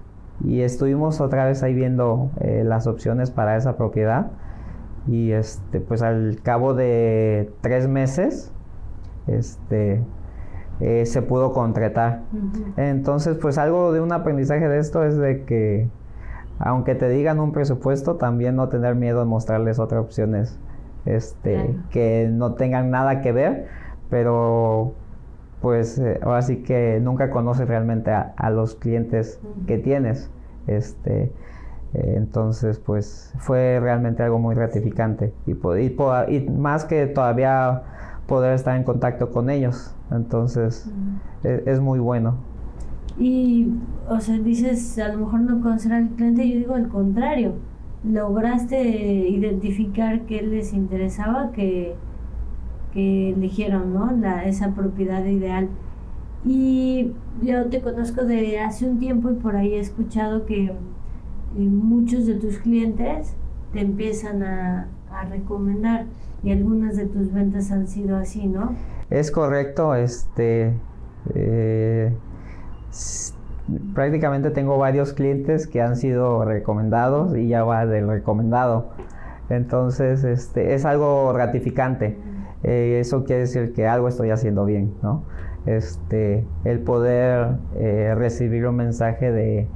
y 0.44 0.60
estuvimos 0.62 1.20
otra 1.20 1.44
vez 1.44 1.62
ahí 1.62 1.74
viendo 1.74 2.30
eh, 2.40 2.62
las 2.64 2.86
opciones 2.86 3.30
para 3.30 3.56
esa 3.56 3.76
propiedad 3.76 4.30
y 5.06 5.32
este, 5.32 5.80
pues 5.80 6.02
al 6.02 6.38
cabo 6.42 6.74
de 6.74 7.52
tres 7.60 7.88
meses, 7.88 8.52
este, 9.26 10.02
eh, 10.80 11.06
se 11.06 11.22
pudo 11.22 11.52
concretar. 11.52 12.22
Entonces, 12.76 13.36
pues 13.40 13.58
algo 13.58 13.92
de 13.92 14.00
un 14.00 14.12
aprendizaje 14.12 14.68
de 14.68 14.78
esto 14.78 15.04
es 15.04 15.16
de 15.16 15.44
que 15.44 15.88
aunque 16.58 16.94
te 16.94 17.08
digan 17.08 17.40
un 17.40 17.52
presupuesto, 17.52 18.16
también 18.16 18.56
no 18.56 18.68
tener 18.68 18.94
miedo 18.94 19.20
de 19.20 19.26
mostrarles 19.26 19.78
otras 19.78 20.00
opciones 20.02 20.58
este, 21.04 21.76
que 21.90 22.28
no 22.30 22.54
tengan 22.54 22.90
nada 22.90 23.20
que 23.20 23.32
ver, 23.32 23.66
pero 24.08 24.94
pues 25.64 25.98
eh, 25.98 26.20
ahora 26.22 26.42
sí 26.42 26.58
que 26.58 27.00
nunca 27.02 27.30
conoces 27.30 27.66
realmente 27.66 28.10
a, 28.10 28.50
los 28.50 28.74
clientes 28.74 29.40
que 29.66 29.78
tienes. 29.78 30.30
Este, 30.66 31.32
eh, 31.94 32.14
entonces, 32.16 32.78
pues 32.78 33.32
fue 33.38 33.80
realmente 33.80 34.22
algo 34.22 34.38
muy 34.38 34.54
gratificante 34.54 35.32
y, 35.46 35.52
y, 35.52 36.50
más 36.50 36.84
que 36.84 37.06
todavía 37.06 37.82
poder 38.26 38.52
estar 38.52 38.76
en 38.76 38.84
contacto 38.84 39.30
con 39.30 39.48
ellos. 39.48 39.96
Entonces, 40.10 40.86
e, 41.44 41.62
es, 41.64 41.80
muy 41.80 41.98
bueno. 41.98 42.34
Y, 43.18 43.72
o 44.06 44.20
sea, 44.20 44.36
dices, 44.36 44.98
a 44.98 45.08
lo 45.08 45.20
mejor 45.20 45.40
no 45.40 45.62
conocer 45.62 45.94
al 45.94 46.08
cliente, 46.10 46.46
yo 46.46 46.58
digo 46.58 46.74
al 46.74 46.88
contrario, 46.88 47.54
lograste 48.06 48.82
identificar 48.82 50.26
qué 50.26 50.42
les 50.42 50.74
interesaba 50.74 51.52
que, 51.52 51.96
que 52.94 53.30
eligieron, 53.30 53.92
¿no? 53.92 54.10
La, 54.12 54.44
esa 54.44 54.70
propiedad 54.74 55.24
ideal. 55.26 55.68
Y 56.44 57.12
yo 57.42 57.66
te 57.66 57.80
conozco 57.80 58.24
de 58.24 58.60
hace 58.60 58.88
un 58.88 58.98
tiempo 58.98 59.30
y 59.30 59.34
por 59.34 59.56
ahí 59.56 59.74
he 59.74 59.80
escuchado 59.80 60.46
que 60.46 60.66
eh, 60.66 60.74
muchos 61.58 62.26
de 62.26 62.34
tus 62.34 62.58
clientes 62.58 63.34
te 63.72 63.80
empiezan 63.80 64.42
a, 64.42 64.88
a 65.10 65.24
recomendar 65.24 66.06
y 66.42 66.52
algunas 66.52 66.96
de 66.96 67.06
tus 67.06 67.32
ventas 67.32 67.70
han 67.72 67.88
sido 67.88 68.16
así, 68.16 68.46
¿no? 68.46 68.74
Es 69.10 69.30
correcto, 69.30 69.94
este 69.94 70.74
eh, 71.34 72.12
prácticamente 73.94 74.50
tengo 74.50 74.76
varios 74.78 75.12
clientes 75.12 75.66
que 75.66 75.80
han 75.80 75.96
sido 75.96 76.44
recomendados 76.44 77.36
y 77.36 77.48
ya 77.48 77.64
va 77.64 77.86
del 77.86 78.08
recomendado. 78.08 78.90
Entonces, 79.48 80.24
este, 80.24 80.74
es 80.74 80.84
algo 80.84 81.32
gratificante. 81.32 82.16
Eh, 82.64 82.98
eso 83.00 83.24
quiere 83.24 83.42
decir 83.42 83.72
que 83.72 83.86
algo 83.86 84.08
estoy 84.08 84.30
haciendo 84.30 84.64
bien, 84.64 84.94
¿no? 85.02 85.22
Este, 85.66 86.44
el 86.64 86.80
poder 86.80 87.56
eh, 87.76 88.14
recibir 88.16 88.66
un 88.66 88.76
mensaje 88.76 89.32
de, 89.32 89.66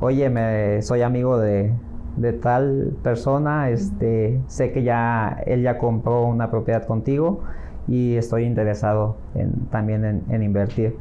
oye, 0.00 0.30
me, 0.30 0.82
soy 0.82 1.02
amigo 1.02 1.38
de, 1.38 1.72
de 2.16 2.32
tal 2.32 2.92
persona, 3.02 3.70
este, 3.70 4.40
sé 4.46 4.72
que 4.72 4.82
ya 4.82 5.42
él 5.46 5.62
ya 5.62 5.78
compró 5.78 6.24
una 6.26 6.50
propiedad 6.50 6.84
contigo 6.86 7.40
y 7.86 8.16
estoy 8.16 8.44
interesado 8.44 9.16
en, 9.34 9.66
también 9.70 10.24
en, 10.28 10.42
invertir. 10.42 10.96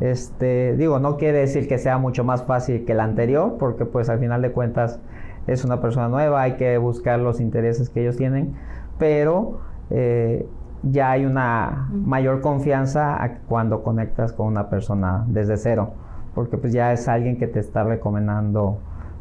Este, 0.00 0.76
digo, 0.76 0.98
no 0.98 1.16
quiere 1.16 1.38
decir 1.38 1.68
que 1.68 1.78
sea 1.78 1.98
mucho 1.98 2.24
más 2.24 2.42
fácil 2.44 2.84
que 2.84 2.92
el 2.92 3.00
anterior, 3.00 3.56
porque 3.58 3.86
pues 3.86 4.08
al 4.08 4.18
final 4.18 4.42
de 4.42 4.52
cuentas 4.52 5.00
es 5.46 5.64
una 5.64 5.80
persona 5.80 6.08
nueva, 6.08 6.42
hay 6.42 6.56
que 6.56 6.76
buscar 6.78 7.18
los 7.20 7.40
intereses 7.40 7.88
que 7.88 8.02
ellos 8.02 8.16
tienen, 8.16 8.54
pero 8.98 9.60
eh, 9.90 10.46
ya 10.90 11.10
hay 11.10 11.26
una 11.26 11.88
mayor 11.92 12.40
confianza 12.40 13.18
cuando 13.48 13.82
conectas 13.82 14.32
con 14.32 14.46
una 14.46 14.70
persona 14.70 15.24
desde 15.28 15.56
cero, 15.56 15.94
porque 16.34 16.58
pues 16.58 16.72
ya 16.72 16.92
es 16.92 17.08
alguien 17.08 17.38
que 17.38 17.46
te 17.46 17.60
está 17.60 17.84
recomendando 17.84 18.78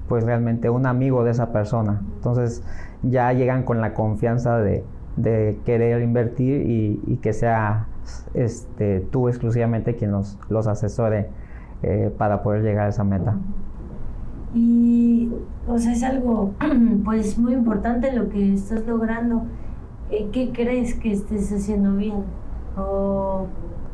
pues 0.08 0.24
realmente 0.24 0.70
un 0.70 0.86
amigo 0.86 1.24
de 1.24 1.32
esa 1.32 1.52
persona. 1.52 2.02
Entonces 2.16 2.64
ya 3.02 3.34
llegan 3.34 3.64
con 3.64 3.82
la 3.82 3.94
confianza 3.94 4.60
de, 4.60 4.84
querer 5.66 6.02
invertir 6.02 6.70
y, 6.70 7.18
que 7.22 7.34
sea 7.34 7.88
este, 8.34 9.00
tú 9.00 9.30
exclusivamente 9.30 9.96
quien 9.96 10.12
los, 10.12 10.38
los 10.50 10.68
asesore 10.68 11.30
eh, 11.82 12.14
para 12.18 12.44
poder 12.44 12.64
llegar 12.64 12.88
a 12.88 12.90
esa 12.90 13.04
meta. 13.04 13.36
Y, 14.54 15.32
o 15.68 15.78
sea, 15.78 15.94
es 15.94 16.04
algo 16.04 16.54
pues 17.06 17.38
muy 17.38 17.54
importante 17.54 18.12
lo 18.12 18.30
que 18.30 18.54
estás 18.54 18.86
logrando. 18.86 19.44
Eh, 20.12 20.30
¿Qué 20.32 20.52
crees 20.52 20.96
que 20.96 21.12
estés 21.12 21.52
haciendo 21.52 21.96
bien? 21.96 22.24
O 22.78 23.48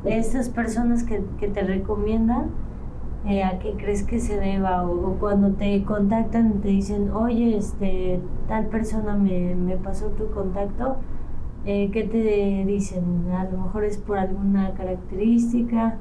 estas 0.05 0.49
personas 0.49 1.03
que, 1.03 1.23
que 1.39 1.47
te 1.47 1.61
recomiendan, 1.61 2.49
eh, 3.23 3.43
a 3.43 3.59
qué 3.59 3.73
crees 3.73 4.01
que 4.01 4.19
se 4.19 4.39
deba 4.39 4.83
o, 4.83 5.15
cuando 5.19 5.51
te 5.51 5.83
contactan 5.83 6.53
te 6.53 6.69
dicen 6.69 7.11
oye 7.11 7.55
este 7.55 8.19
tal 8.47 8.65
persona 8.65 9.15
me, 9.15 9.53
me 9.53 9.77
pasó 9.77 10.07
tu 10.07 10.31
contacto 10.31 10.95
eh, 11.67 11.91
¿qué 11.93 12.03
te 12.03 12.65
dicen? 12.65 13.31
a 13.31 13.43
lo 13.43 13.59
mejor 13.59 13.83
es 13.83 13.99
por 13.99 14.17
alguna 14.17 14.73
característica 14.73 15.97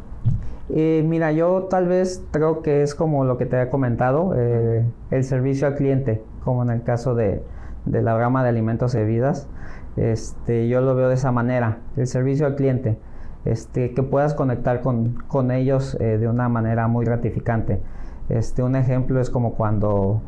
eh, 0.70 1.04
mira 1.06 1.30
yo 1.32 1.64
tal 1.64 1.88
vez 1.88 2.24
creo 2.30 2.62
que 2.62 2.80
es 2.80 2.94
como 2.94 3.26
lo 3.26 3.36
que 3.36 3.44
te 3.44 3.56
había 3.56 3.70
comentado 3.70 4.32
el 4.34 5.24
servicio 5.24 5.66
al 5.66 5.74
cliente 5.74 6.22
como 6.42 6.62
en 6.62 6.70
el 6.70 6.82
caso 6.82 7.14
de, 7.14 7.42
de 7.90 8.02
la 8.02 8.16
gama 8.16 8.42
de 8.42 8.48
alimentos 8.48 8.94
y 8.94 8.98
bebidas 8.98 9.48
este, 9.96 10.68
yo 10.68 10.80
lo 10.80 10.94
veo 10.94 11.08
de 11.08 11.14
esa 11.14 11.32
manera 11.32 11.78
el 11.96 12.06
servicio 12.06 12.46
al 12.46 12.54
cliente 12.54 12.98
este, 13.44 13.92
que 13.94 14.02
puedas 14.02 14.34
conectar 14.34 14.82
con, 14.82 15.50
ellos 15.50 15.96
eh, 16.00 16.18
de 16.18 16.28
una 16.28 16.48
manera 16.48 16.88
muy 16.88 17.04
gratificante. 17.04 17.80
Este, 18.28 18.62
un 18.62 18.76
ejemplo 18.76 19.20
es 19.20 19.30
como 19.30 19.54
cuando 19.54 20.20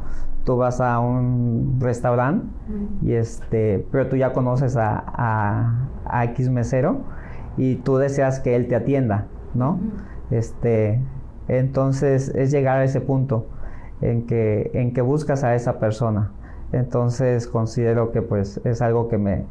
tú 0.44 0.56
vas 0.56 0.80
a 0.80 0.98
un 0.98 1.78
restaurante 1.80 2.46
y 3.02 3.12
este, 3.12 3.86
pero 3.92 4.08
tú 4.08 4.16
ya 4.16 4.32
conoces 4.32 4.76
a, 4.76 5.04
a, 6.04 6.24
X 6.24 6.48
mesero 6.48 7.02
y 7.56 7.76
tú 7.76 7.98
deseas 7.98 8.40
que 8.40 8.56
él 8.56 8.66
te 8.66 8.74
atienda, 8.74 9.26
¿no? 9.54 9.78
Este, 10.30 11.00
entonces 11.48 12.30
es 12.34 12.50
llegar 12.50 12.78
a 12.78 12.84
ese 12.84 13.00
punto 13.00 13.46
en 14.00 14.26
que, 14.26 14.70
en 14.74 14.92
que 14.94 15.02
buscas 15.02 15.44
a 15.44 15.54
esa 15.54 15.78
persona. 15.78 16.32
Entonces 16.72 17.46
considero 17.46 18.12
que 18.12 18.22
pues 18.22 18.60
es 18.64 18.82
algo 18.82 19.08
que 19.08 19.18
me, 19.18 19.44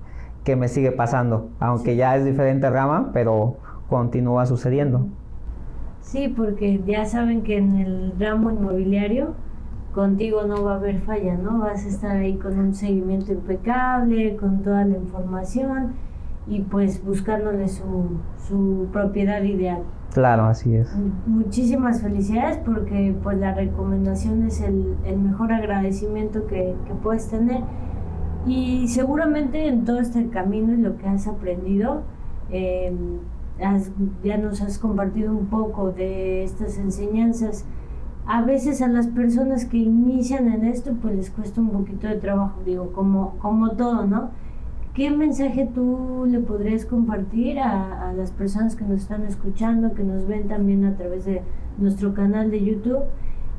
que 0.43 0.55
me 0.55 0.67
sigue 0.67 0.91
pasando, 0.91 1.49
aunque 1.59 1.95
ya 1.95 2.15
es 2.15 2.25
diferente 2.25 2.69
rama, 2.69 3.11
pero 3.13 3.57
continúa 3.89 4.45
sucediendo. 4.45 5.07
Sí, 6.01 6.27
porque 6.27 6.81
ya 6.85 7.05
saben 7.05 7.43
que 7.43 7.57
en 7.57 7.75
el 7.77 8.13
ramo 8.19 8.51
inmobiliario 8.51 9.35
contigo 9.93 10.43
no 10.43 10.63
va 10.63 10.73
a 10.73 10.75
haber 10.75 11.01
falla, 11.01 11.35
¿no? 11.35 11.59
Vas 11.59 11.85
a 11.85 11.89
estar 11.89 12.17
ahí 12.17 12.35
con 12.35 12.57
un 12.57 12.73
seguimiento 12.73 13.31
impecable, 13.31 14.35
con 14.37 14.63
toda 14.63 14.83
la 14.85 14.97
información 14.97 15.93
y 16.47 16.61
pues 16.61 17.03
buscándole 17.03 17.67
su, 17.67 18.17
su 18.47 18.87
propiedad 18.91 19.43
ideal. 19.43 19.83
Claro, 20.13 20.43
así 20.45 20.75
es. 20.75 20.93
Muchísimas 21.25 22.01
felicidades 22.01 22.57
porque 22.57 23.15
pues 23.23 23.37
la 23.37 23.53
recomendación 23.53 24.45
es 24.45 24.59
el, 24.61 24.95
el 25.05 25.19
mejor 25.19 25.53
agradecimiento 25.53 26.47
que, 26.47 26.75
que 26.85 26.93
puedes 26.95 27.29
tener 27.29 27.61
y 28.45 28.87
seguramente 28.87 29.67
en 29.67 29.85
todo 29.85 29.99
este 29.99 30.27
camino 30.29 30.73
y 30.73 30.77
lo 30.77 30.97
que 30.97 31.07
has 31.07 31.27
aprendido, 31.27 32.01
em, 32.49 33.19
ya 34.23 34.37
nos 34.37 34.61
has 34.61 34.79
compartido 34.79 35.31
un 35.31 35.45
poco 35.45 35.91
de 35.91 36.43
estas 36.43 36.77
enseñanzas. 36.79 37.65
A 38.25 38.41
veces 38.41 38.81
a 38.81 38.87
las 38.87 39.07
personas 39.07 39.65
que 39.65 39.77
inician 39.77 40.47
en 40.47 40.65
esto, 40.65 40.93
pues 41.01 41.15
les 41.15 41.29
cuesta 41.29 41.61
un 41.61 41.69
poquito 41.69 42.07
de 42.07 42.15
trabajo, 42.15 42.61
digo, 42.65 42.91
como, 42.93 43.37
como 43.37 43.71
todo, 43.71 44.05
¿no? 44.05 44.31
¿Qué 44.93 45.09
mensaje 45.09 45.69
tú 45.73 46.25
le 46.27 46.39
podrías 46.39 46.85
compartir 46.85 47.59
a, 47.59 48.11
las 48.17 48.31
personas 48.31 48.75
que 48.75 48.83
nos 48.83 49.01
están 49.01 49.25
escuchando, 49.25 49.93
que 49.93 50.03
nos 50.03 50.27
ven 50.27 50.49
también 50.49 50.83
a 50.83 50.97
través 50.97 51.23
de 51.23 51.41
nuestro 51.77 52.13
canal 52.13 52.51
de 52.51 52.63
YouTube? 52.63 53.03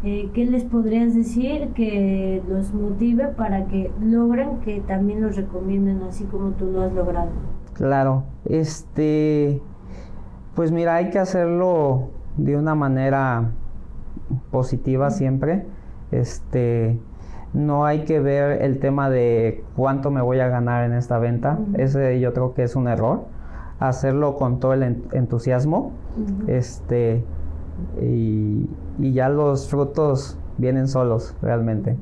Eh, 0.04 0.28
¿qué 0.34 0.44
les 0.44 0.64
podrías 0.64 1.14
decir 1.14 1.68
que 1.74 2.42
los 2.48 2.74
motive 2.74 3.28
para 3.28 3.66
que 3.66 3.90
logren 4.02 4.58
que 4.60 4.80
también 4.80 5.22
los 5.22 5.36
recomienden 5.36 6.02
así 6.02 6.24
como 6.24 6.50
tú 6.50 6.66
lo 6.66 6.82
has 6.82 6.92
logrado? 6.92 7.30
Claro, 7.72 8.24
este, 8.44 9.62
pues 10.54 10.70
mira, 10.70 10.96
hay 10.96 11.08
que 11.10 11.18
hacerlo 11.18 12.10
de 12.36 12.58
una 12.58 12.74
manera 12.74 13.52
positiva 14.50 15.08
siempre. 15.10 15.64
Este, 16.10 16.98
no 17.54 17.84
hay 17.84 18.04
que 18.04 18.20
ver 18.20 18.62
el 18.62 18.78
tema 18.78 19.10
de 19.10 19.62
cuánto 19.76 20.10
me 20.10 20.22
voy 20.22 20.40
a 20.40 20.48
ganar 20.48 20.84
en 20.84 20.94
esta 20.94 21.18
venta. 21.18 21.58
Ese 21.74 22.18
yo 22.20 22.32
creo 22.32 22.54
que 22.54 22.62
es 22.62 22.76
un 22.76 22.88
error. 22.88 23.26
Hacerlo 23.78 24.36
con 24.36 24.58
todo 24.58 24.72
el 24.72 24.82
entusiasmo. 25.12 25.92
Este, 26.46 27.24
y, 28.00 28.68
ya 28.98 29.28
los 29.28 29.68
frutos 29.68 30.38
vienen 30.56 30.88
solos 30.88 31.36
realmente. 31.42 31.96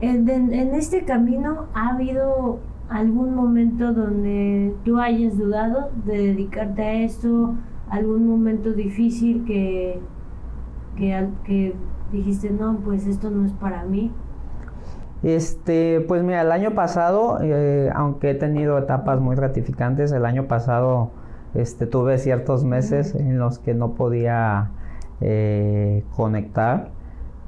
En, 0.00 0.28
este 0.74 1.04
camino 1.04 1.66
ha 1.74 1.94
habido 1.94 2.60
algún 2.88 3.34
momento 3.34 3.92
donde 3.92 4.74
tú 4.84 4.98
hayas 4.98 5.36
dudado 5.36 5.90
de 6.04 6.18
dedicarte 6.18 6.82
a 6.82 6.92
esto, 7.02 7.54
algún 7.90 8.28
momento 8.28 8.72
difícil 8.72 9.44
que, 9.44 10.00
que, 10.96 11.28
que 11.44 11.74
dijiste, 12.18 12.50
no, 12.50 12.78
pues 12.84 13.06
esto 13.06 13.30
no 13.30 13.44
es 13.44 13.52
para 13.52 13.84
mí. 13.84 14.12
Este, 15.22 16.04
pues 16.06 16.22
mira, 16.22 16.42
el 16.42 16.52
año 16.52 16.74
pasado, 16.74 17.38
eh, 17.40 17.90
aunque 17.94 18.30
he 18.30 18.34
tenido 18.34 18.76
etapas 18.76 19.20
muy 19.20 19.36
gratificantes, 19.36 20.12
el 20.12 20.26
año 20.26 20.46
pasado 20.48 21.12
este, 21.54 21.86
tuve 21.86 22.18
ciertos 22.18 22.64
meses 22.64 23.14
en 23.14 23.38
los 23.38 23.58
que 23.58 23.74
no 23.74 23.94
podía 23.94 24.70
eh, 25.20 26.04
conectar, 26.14 26.90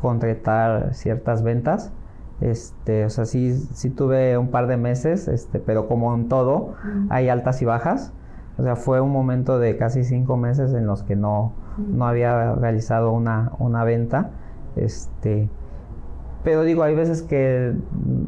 concretar 0.00 0.94
ciertas 0.94 1.42
ventas. 1.42 1.92
Este, 2.40 3.04
o 3.04 3.10
sea, 3.10 3.24
sí, 3.24 3.52
sí 3.52 3.90
tuve 3.90 4.38
un 4.38 4.48
par 4.48 4.66
de 4.68 4.76
meses, 4.76 5.28
este, 5.28 5.58
pero 5.58 5.88
como 5.88 6.14
en 6.14 6.28
todo, 6.28 6.74
hay 7.08 7.28
altas 7.28 7.60
y 7.62 7.64
bajas. 7.64 8.12
O 8.58 8.62
sea, 8.62 8.76
fue 8.76 9.00
un 9.00 9.10
momento 9.10 9.58
de 9.58 9.76
casi 9.76 10.02
cinco 10.04 10.36
meses 10.36 10.72
en 10.72 10.86
los 10.86 11.02
que 11.02 11.14
no, 11.14 11.52
no 11.76 12.06
había 12.06 12.54
realizado 12.54 13.12
una, 13.12 13.52
una 13.58 13.84
venta. 13.84 14.30
Este, 14.76 15.48
pero 16.44 16.62
digo, 16.62 16.82
hay 16.84 16.94
veces 16.94 17.22
que 17.22 17.74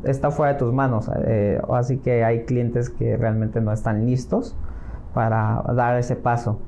está 0.05 0.31
fuera 0.31 0.55
de 0.55 0.59
tus 0.59 0.73
manos, 0.73 1.11
eh, 1.25 1.61
así 1.73 1.99
que 1.99 2.25
hay 2.25 2.45
clientes 2.45 2.91
que 2.91 3.17
realmente 3.17 3.61
no 3.61 3.73
están 3.73 4.07
listos 4.07 4.57
para 5.15 5.63
dar 5.75 5.97
ese 5.99 6.17
paso. 6.17 6.59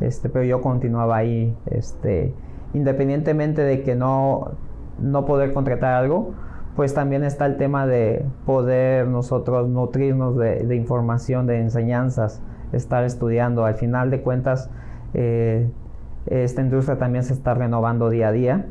este, 0.00 0.28
pero 0.28 0.44
yo 0.44 0.60
continuaba 0.60 1.16
ahí, 1.16 1.56
este, 1.70 2.34
independientemente 2.74 3.62
de 3.62 3.82
que 3.82 3.94
no, 3.94 4.52
no 5.00 5.24
poder 5.24 5.52
contratar 5.52 5.94
algo, 5.94 6.34
pues 6.76 6.94
también 6.94 7.24
está 7.24 7.46
el 7.46 7.56
tema 7.56 7.86
de 7.86 8.24
poder 8.46 9.06
nosotros 9.06 9.68
nutrirnos 9.68 10.36
de, 10.36 10.74
información, 10.76 11.46
de 11.46 11.60
enseñanzas, 11.60 12.42
estar 12.72 13.04
estudiando. 13.04 13.64
Al 13.64 13.74
final 13.74 14.10
de 14.10 14.22
cuentas, 14.22 14.70
eh, 15.14 15.68
esta 16.26 16.62
industria 16.62 16.98
también 16.98 17.24
se 17.24 17.32
está 17.32 17.54
renovando 17.54 18.08
día 18.08 18.28
a 18.28 18.32
día. 18.32 18.66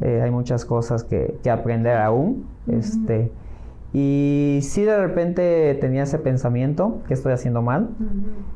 Eh, 0.00 0.22
hay 0.22 0.30
muchas 0.30 0.64
cosas 0.64 1.04
que, 1.04 1.38
aprender 1.50 1.98
aún. 1.98 2.46
este, 2.66 3.30
y 3.94 4.58
sí 4.62 4.82
de 4.82 4.98
repente 4.98 5.78
tenía 5.80 6.02
ese 6.02 6.18
pensamiento 6.18 7.02
que 7.06 7.14
estoy 7.14 7.32
haciendo 7.32 7.62
mal. 7.62 7.90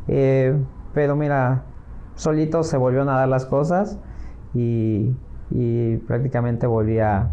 Eh, 0.08 0.56
pero 0.92 1.14
mira, 1.14 1.62
solito 2.16 2.64
se 2.64 2.76
volvieron 2.76 3.08
a 3.08 3.12
dar 3.12 3.28
las 3.28 3.46
cosas 3.46 3.98
y, 4.52 5.14
prácticamente 6.08 6.66
volví 6.66 6.98
a, 6.98 7.30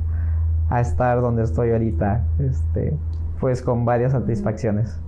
estar 0.80 1.22
donde 1.22 1.44
estoy 1.44 1.72
ahorita, 1.72 2.24
este, 2.40 2.96
pues 3.40 3.62
con 3.62 3.86
varias 3.86 4.12
satisfacciones. 4.12 5.00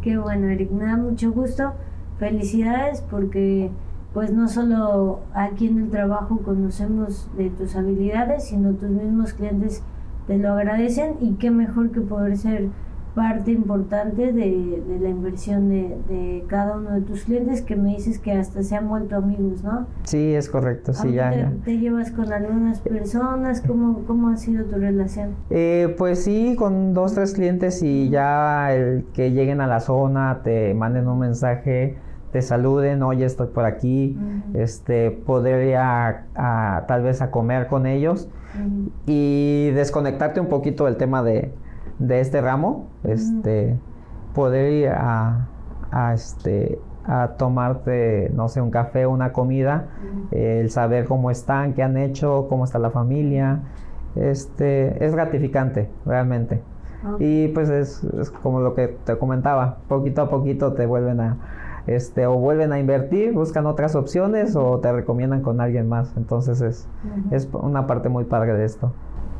Qué 0.00 0.16
bueno, 0.16 0.48
Eric, 0.48 0.70
me 0.70 0.84
da 0.84 0.96
mucho 0.96 1.32
gusto. 1.32 1.72
Felicidades 2.18 3.02
porque 3.02 3.70
pues 4.16 4.32
no 4.32 4.48
solo 4.48 5.20
aquí 5.34 5.66
en 5.66 5.78
el 5.78 5.90
trabajo 5.90 6.38
conocemos 6.38 7.28
de 7.36 7.50
tus 7.50 7.76
habilidades, 7.76 8.44
sino 8.44 8.72
tus 8.72 8.88
mismos 8.88 9.34
clientes 9.34 9.82
te 10.26 10.38
lo 10.38 10.54
agradecen 10.54 11.16
y 11.20 11.34
qué 11.34 11.50
mejor 11.50 11.90
que 11.90 12.00
poder 12.00 12.38
ser 12.38 12.68
parte 13.14 13.52
importante 13.52 14.32
de, 14.32 14.82
la 15.02 15.10
inversión 15.10 15.68
de, 15.68 16.44
cada 16.48 16.78
uno 16.78 16.92
de 16.92 17.02
tus 17.02 17.24
clientes 17.24 17.60
que 17.60 17.76
me 17.76 17.90
dices 17.90 18.18
que 18.18 18.32
hasta 18.32 18.62
se 18.62 18.74
han 18.74 18.88
vuelto 18.88 19.16
amigos, 19.16 19.62
¿no? 19.62 19.86
Sí, 20.04 20.32
es 20.32 20.48
correcto, 20.48 20.94
sí, 20.94 21.12
ya 21.12 21.30
te, 21.30 21.72
te, 21.72 21.78
llevas 21.78 22.10
con 22.10 22.32
algunas 22.32 22.80
personas? 22.80 23.60
¿Cómo, 23.60 24.04
cómo 24.06 24.30
ha 24.30 24.38
sido 24.38 24.64
tu 24.64 24.76
relación? 24.76 25.32
Eh, 25.50 25.94
pues 25.98 26.24
sí, 26.24 26.56
con 26.58 26.94
dos, 26.94 27.12
tres 27.12 27.34
clientes 27.34 27.82
y 27.82 28.08
ya 28.08 28.72
el 28.72 29.04
que 29.12 29.32
lleguen 29.32 29.60
a 29.60 29.66
la 29.66 29.80
zona, 29.80 30.40
te 30.42 30.72
manden 30.72 31.06
un 31.06 31.18
mensaje, 31.18 31.98
te 32.36 32.42
saluden, 32.42 33.02
oye, 33.02 33.24
estoy 33.24 33.46
por 33.46 33.64
aquí, 33.64 34.14
este, 34.52 35.10
poder 35.10 35.66
ir 35.68 35.76
a, 35.76 36.84
tal 36.86 37.02
vez 37.02 37.22
a 37.22 37.30
comer 37.30 37.66
con 37.66 37.86
ellos 37.86 38.28
y 39.06 39.70
desconectarte 39.70 40.38
un 40.38 40.48
poquito 40.48 40.84
del 40.84 40.98
tema 40.98 41.22
de, 41.22 41.54
este 42.10 42.42
ramo, 42.42 42.88
este, 43.04 43.78
poder 44.34 44.70
ir 44.70 44.88
a, 44.90 45.48
este, 46.12 46.78
a 47.06 47.28
tomarte, 47.38 48.30
no 48.34 48.50
sé, 48.50 48.60
un 48.60 48.70
café, 48.70 49.06
una 49.06 49.32
comida, 49.32 49.86
el 50.30 50.68
saber 50.68 51.06
cómo 51.06 51.30
están, 51.30 51.72
qué 51.72 51.82
han 51.82 51.96
hecho, 51.96 52.48
cómo 52.50 52.66
está 52.66 52.78
la 52.78 52.90
familia, 52.90 53.62
este, 54.14 55.02
es 55.02 55.14
gratificante, 55.14 55.88
realmente. 56.04 56.60
Y 57.18 57.48
pues 57.48 57.70
es, 57.70 58.04
es, 58.20 58.30
como 58.30 58.60
lo 58.60 58.74
que 58.74 58.88
te 58.88 59.16
comentaba, 59.16 59.78
poquito 59.88 60.20
a 60.20 60.28
poquito 60.28 60.74
te 60.74 60.84
vuelven 60.84 61.20
a, 61.20 61.36
este, 61.86 62.26
o 62.26 62.36
vuelven 62.36 62.72
a 62.72 62.78
invertir, 62.78 63.32
buscan 63.32 63.66
otras 63.66 63.94
opciones 63.94 64.56
o 64.56 64.78
te 64.80 64.92
recomiendan 64.92 65.42
con 65.42 65.60
alguien 65.60 65.88
más. 65.88 66.12
Entonces 66.16 66.60
es, 66.60 66.88
es 67.30 67.48
una 67.52 67.86
parte 67.86 68.08
muy 68.08 68.24
padre 68.24 68.54
de 68.54 68.64
esto. 68.64 68.92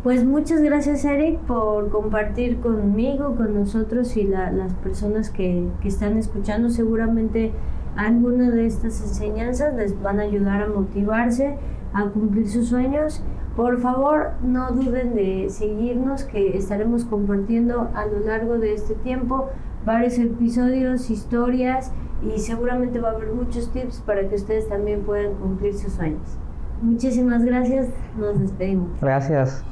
Pues 0.02 0.24
muchas 0.24 0.62
gracias 0.62 1.04
Eric 1.04 1.40
por 1.40 1.88
compartir 1.90 2.60
conmigo, 2.60 3.34
con 3.34 3.54
nosotros 3.54 4.16
y 4.16 4.24
las 4.24 4.72
personas 4.74 5.30
que, 5.30 5.66
que 5.80 5.88
están 5.88 6.16
escuchando. 6.16 6.70
Seguramente 6.70 7.52
algunas 7.96 8.52
de 8.52 8.66
estas 8.66 9.00
enseñanzas 9.00 9.74
les 9.74 10.00
van 10.00 10.20
a 10.20 10.24
ayudar 10.24 10.62
a 10.62 10.68
motivarse, 10.68 11.56
a 11.92 12.04
cumplir 12.10 12.48
sus 12.48 12.68
sueños. 12.68 13.22
Por 13.56 13.80
favor, 13.80 14.32
no 14.42 14.70
duden 14.70 15.14
de 15.14 15.48
seguirnos, 15.48 16.24
que 16.24 16.56
estaremos 16.56 17.04
compartiendo 17.06 17.88
a 17.94 18.06
lo 18.06 18.20
largo 18.20 18.58
de 18.58 18.74
este 18.74 18.94
tiempo 18.94 19.48
varios 19.84 20.18
episodios, 20.18 21.10
historias 21.10 21.90
y 22.22 22.38
seguramente 22.38 22.98
va 23.00 23.10
a 23.10 23.12
haber 23.12 23.32
muchos 23.32 23.70
tips 23.70 24.00
para 24.00 24.28
que 24.28 24.34
ustedes 24.34 24.68
también 24.68 25.02
puedan 25.02 25.34
cumplir 25.34 25.74
sus 25.74 25.92
sueños. 25.92 26.38
Muchísimas 26.82 27.44
gracias, 27.44 27.88
nos 28.18 28.38
despedimos. 28.38 29.00
Gracias. 29.00 29.64